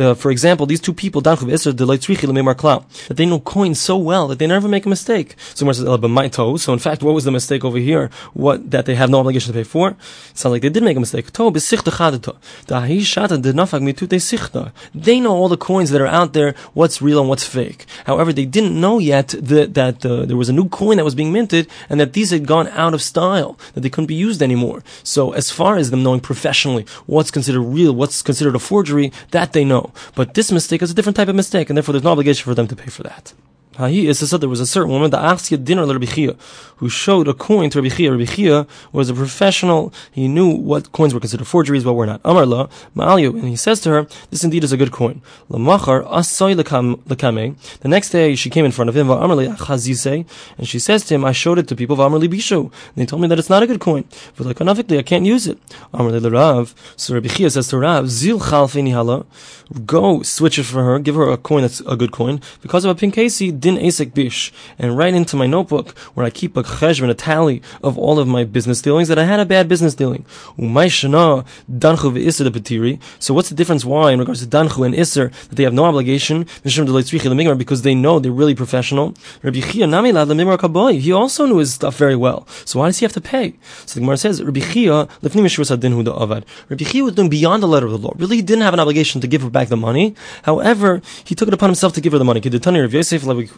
Uh, 0.00 0.14
for 0.14 0.30
example, 0.30 0.66
these 0.66 0.80
two 0.80 0.92
people, 0.92 1.22
danchu 1.22 1.50
v'isur, 1.50 1.76
that 1.76 3.16
they 3.16 3.26
know 3.26 3.40
coins 3.40 3.80
so 3.80 3.96
well 3.96 4.28
that 4.28 4.38
they 4.38 4.46
never 4.46 4.68
make 4.68 4.86
a 4.86 4.88
mistake. 4.88 5.34
So 5.54 5.66
Gemara 5.66 6.30
says, 6.30 6.62
So 6.62 6.72
in 6.72 6.78
fact, 6.78 7.02
what 7.02 7.14
was 7.14 7.24
the 7.24 7.30
mistake 7.30 7.64
over 7.64 7.78
here? 7.78 8.10
What 8.34 8.70
that 8.70 8.86
they 8.86 8.94
have 8.94 9.10
no 9.10 9.20
obligation 9.20 9.52
to 9.52 9.58
pay 9.58 9.64
for? 9.64 9.90
It 9.90 9.96
sounds 10.34 10.52
like 10.52 10.62
they 10.62 10.68
did 10.68 10.82
make 10.82 10.96
a 10.96 11.00
mistake. 11.00 11.32
They 11.32 11.42
know 15.20 15.32
all 15.32 15.48
the 15.48 15.56
coins 15.56 15.90
that 15.90 16.00
are 16.00 16.06
out 16.06 16.32
there, 16.32 16.54
what's 16.74 17.02
real 17.02 17.20
and 17.20 17.28
what's 17.28 17.44
fake. 17.44 17.86
However, 18.04 18.32
they 18.32 18.44
didn't 18.44 18.65
didn't 18.66 18.80
know 18.80 18.98
yet 18.98 19.28
that, 19.28 19.74
that 19.74 20.04
uh, 20.04 20.24
there 20.26 20.36
was 20.36 20.48
a 20.48 20.52
new 20.52 20.68
coin 20.68 20.96
that 20.96 21.04
was 21.04 21.14
being 21.14 21.32
minted 21.32 21.68
and 21.88 22.00
that 22.00 22.12
these 22.12 22.30
had 22.30 22.46
gone 22.46 22.68
out 22.68 22.94
of 22.94 23.02
style, 23.02 23.58
that 23.74 23.80
they 23.80 23.90
couldn't 23.90 24.06
be 24.06 24.14
used 24.14 24.42
anymore. 24.42 24.82
So 25.02 25.32
as 25.32 25.50
far 25.50 25.76
as 25.76 25.90
them 25.90 26.02
knowing 26.02 26.20
professionally 26.20 26.84
what's 27.06 27.30
considered 27.30 27.62
real, 27.62 27.92
what's 27.92 28.22
considered 28.22 28.54
a 28.54 28.58
forgery, 28.58 29.12
that 29.30 29.52
they 29.52 29.64
know. 29.64 29.92
But 30.14 30.34
this 30.34 30.50
mistake 30.52 30.82
is 30.82 30.90
a 30.90 30.94
different 30.94 31.16
type 31.16 31.28
of 31.28 31.36
mistake, 31.36 31.70
and 31.70 31.76
therefore 31.76 31.92
there's 31.92 32.04
no 32.04 32.12
obligation 32.12 32.44
for 32.44 32.54
them 32.54 32.68
to 32.68 32.76
pay 32.76 32.90
for 32.90 33.02
that. 33.04 33.32
He 33.78 34.06
is 34.08 34.18
said 34.18 34.40
there 34.40 34.48
was 34.48 34.60
a 34.60 34.66
certain 34.66 34.90
woman, 34.90 35.10
that 35.10 35.20
the 35.20 35.56
Achsia 35.56 35.62
dinner 35.62 35.84
Rabbi 35.86 36.06
Chia, 36.06 36.34
who 36.76 36.88
showed 36.88 37.28
a 37.28 37.34
coin 37.34 37.68
to 37.70 37.82
Rabbi 37.82 37.94
Chia. 37.94 38.10
Rabbi 38.10 38.24
Chia 38.24 38.66
was 38.92 39.10
a 39.10 39.14
professional. 39.14 39.92
He 40.10 40.28
knew 40.28 40.48
what 40.48 40.92
coins 40.92 41.12
were 41.12 41.20
considered 41.20 41.46
forgeries, 41.46 41.84
what 41.84 41.94
were 41.94 42.06
not. 42.06 42.20
Amar 42.24 42.46
la 42.46 42.68
Ma'alyu, 42.96 43.34
and 43.34 43.48
he 43.48 43.56
says 43.56 43.80
to 43.80 43.90
her, 43.90 44.06
"This 44.30 44.44
indeed 44.44 44.64
is 44.64 44.72
a 44.72 44.76
good 44.76 44.92
coin." 44.92 45.20
Lamachar 45.50 46.04
lekame. 46.06 47.54
The 47.80 47.88
next 47.88 48.10
day, 48.10 48.34
she 48.34 48.48
came 48.50 48.64
in 48.64 48.72
front 48.72 48.88
of 48.88 48.96
him, 48.96 49.10
and 49.10 50.68
she 50.68 50.78
says 50.78 51.04
to 51.04 51.14
him, 51.14 51.24
"I 51.24 51.32
showed 51.32 51.58
it 51.58 51.68
to 51.68 51.76
people, 51.76 52.00
Amar 52.00 52.20
bishu, 52.20 52.60
and 52.60 52.96
they 52.96 53.06
told 53.06 53.20
me 53.22 53.28
that 53.28 53.38
it's 53.38 53.50
not 53.50 53.62
a 53.62 53.66
good 53.66 53.80
coin. 53.80 54.04
But 54.36 54.46
like 54.46 54.60
I 54.60 55.02
can't 55.02 55.26
use 55.26 55.46
it." 55.46 55.58
Amar 55.92 56.12
Rav. 56.12 56.74
So 56.96 57.14
Rabbi 57.14 57.28
Chia 57.28 57.50
says 57.50 57.68
to 57.68 57.78
Rav, 57.78 58.08
"Zil 58.10 58.38
go 59.84 60.22
switch 60.22 60.58
it 60.58 60.64
for 60.64 60.84
her, 60.84 60.98
give 60.98 61.16
her 61.16 61.28
a 61.30 61.36
coin 61.36 61.62
that's 61.62 61.80
a 61.86 61.96
good 61.96 62.12
coin, 62.12 62.40
because 62.62 62.84
of 62.84 62.90
a 62.90 62.94
pinkasi 62.94 63.58
din 63.66 63.76
asik 63.88 64.14
bish, 64.14 64.52
and 64.78 64.96
write 64.96 65.14
into 65.20 65.34
my 65.42 65.48
notebook 65.56 65.86
where 66.14 66.24
I 66.24 66.30
keep 66.30 66.56
a 66.56 66.62
cheshvan, 66.62 67.10
a 67.10 67.14
tally 67.14 67.58
of 67.82 67.98
all 67.98 68.20
of 68.20 68.28
my 68.28 68.44
business 68.44 68.80
dealings 68.80 69.08
that 69.08 69.18
I 69.18 69.24
had 69.24 69.40
a 69.40 69.44
bad 69.44 69.68
business 69.68 69.94
dealing. 70.02 70.24
So 73.24 73.34
what's 73.34 73.48
the 73.48 73.56
difference? 73.60 73.84
Why 73.84 74.12
in 74.12 74.20
regards 74.20 74.40
to 74.42 74.46
danchu 74.56 74.86
and 74.86 74.94
iser 74.94 75.32
that 75.48 75.56
they 75.56 75.64
have 75.64 75.74
no 75.74 75.84
obligation 75.84 76.46
because 77.64 77.82
they 77.82 77.94
know 77.94 78.18
they're 78.20 78.30
really 78.42 78.54
professional. 78.54 79.14
He 79.42 81.12
also 81.12 81.46
knew 81.46 81.58
his 81.58 81.74
stuff 81.74 81.96
very 81.96 82.16
well. 82.16 82.46
So 82.64 82.78
why 82.78 82.86
does 82.86 82.98
he 83.00 83.04
have 83.04 83.12
to 83.14 83.20
pay? 83.20 83.54
So 83.86 83.94
the 83.94 84.00
Gemara 84.00 84.16
says 84.16 84.42
Rabbi 84.42 84.60
Chia 84.60 85.08
Rabbi 85.22 86.84
Chia 86.84 87.04
was 87.04 87.14
doing 87.14 87.28
beyond 87.28 87.62
the 87.62 87.68
letter 87.68 87.86
of 87.86 87.92
the 87.92 87.98
law. 87.98 88.12
Really, 88.16 88.36
he 88.36 88.42
didn't 88.42 88.62
have 88.62 88.74
an 88.74 88.80
obligation 88.80 89.20
to 89.22 89.26
give 89.26 89.42
her 89.42 89.50
back 89.50 89.68
the 89.68 89.76
money. 89.76 90.14
However, 90.42 91.02
he 91.24 91.34
took 91.34 91.48
it 91.48 91.54
upon 91.54 91.70
himself 91.70 91.92
to 91.94 92.00
give 92.00 92.12
her 92.12 92.18
the 92.18 92.24
money 92.24 92.40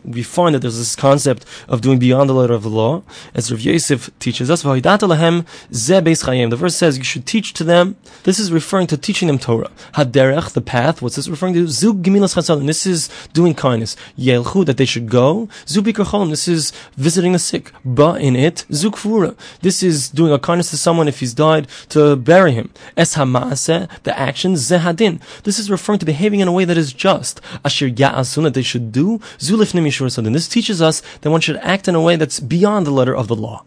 we 0.04 0.22
find 0.22 0.54
that 0.54 0.60
there's 0.60 0.78
this 0.78 0.96
concept 0.96 1.44
of 1.68 1.80
doing 1.80 1.98
beyond 1.98 2.28
the 2.30 2.34
letter 2.34 2.54
of 2.54 2.62
the 2.62 2.68
law, 2.68 3.02
as 3.34 3.50
Rav 3.50 3.60
Yosef 3.60 4.10
teaches 4.18 4.50
us. 4.50 4.62
The 4.62 6.56
verse 6.58 6.76
says 6.76 6.98
you 6.98 7.04
should 7.04 7.26
teach 7.26 7.52
to 7.54 7.64
them. 7.64 7.96
This 8.24 8.38
is 8.38 8.52
referring 8.52 8.86
to 8.88 8.96
teaching 8.96 9.28
them 9.28 9.38
Torah. 9.38 9.70
Haderech, 9.94 10.52
the 10.52 10.60
path. 10.60 11.00
What's 11.02 11.16
this 11.16 11.28
referring 11.28 11.54
to? 11.54 11.66
Zug. 11.68 12.02
This 12.02 12.86
is 12.86 13.08
doing 13.32 13.54
kindness. 13.54 13.96
Yelchu, 14.18 14.64
that 14.66 14.76
they 14.76 14.84
should 14.84 15.08
go. 15.08 15.48
Zubikar. 15.66 16.30
This 16.30 16.48
is 16.48 16.72
visiting 16.96 17.32
the 17.32 17.38
sick. 17.38 17.72
Ba 17.84 18.16
in 18.20 18.36
it. 18.36 18.64
Zukfura. 18.70 19.36
This 19.60 19.82
is 19.82 20.08
doing 20.08 20.32
a 20.32 20.38
kindness 20.38 20.70
to 20.70 20.76
someone 20.76 21.08
if 21.08 21.20
he's 21.20 21.34
died 21.34 21.66
to 21.90 22.16
bury 22.16 22.52
him. 22.52 22.70
Es 22.96 23.14
the 23.14 24.12
action. 24.14 24.54
Zehadin. 24.54 25.20
This 25.42 25.58
is 25.58 25.70
referring 25.70 25.98
to 26.00 26.06
behaving 26.06 26.40
in 26.40 26.48
a 26.48 26.52
way 26.52 26.64
that 26.64 26.76
is 26.76 26.92
just. 26.92 27.40
Asher 27.64 27.88
ya'asun, 27.88 28.44
that 28.44 28.54
they 28.54 28.62
should 28.62 28.92
do. 28.92 29.18
Zulifnim 29.38 29.86
yishur 29.88 30.10
sadin. 30.10 30.32
This 30.32 30.48
teaches 30.48 30.80
us 30.80 31.02
that 31.20 31.30
one 31.30 31.40
should 31.40 31.56
act 31.56 31.88
in 31.88 31.94
a 31.94 32.00
way 32.00 32.16
that's 32.16 32.40
beyond 32.40 32.86
the 32.86 32.90
letter 32.90 33.14
of 33.14 33.28
the 33.28 33.36
law. 33.36 33.64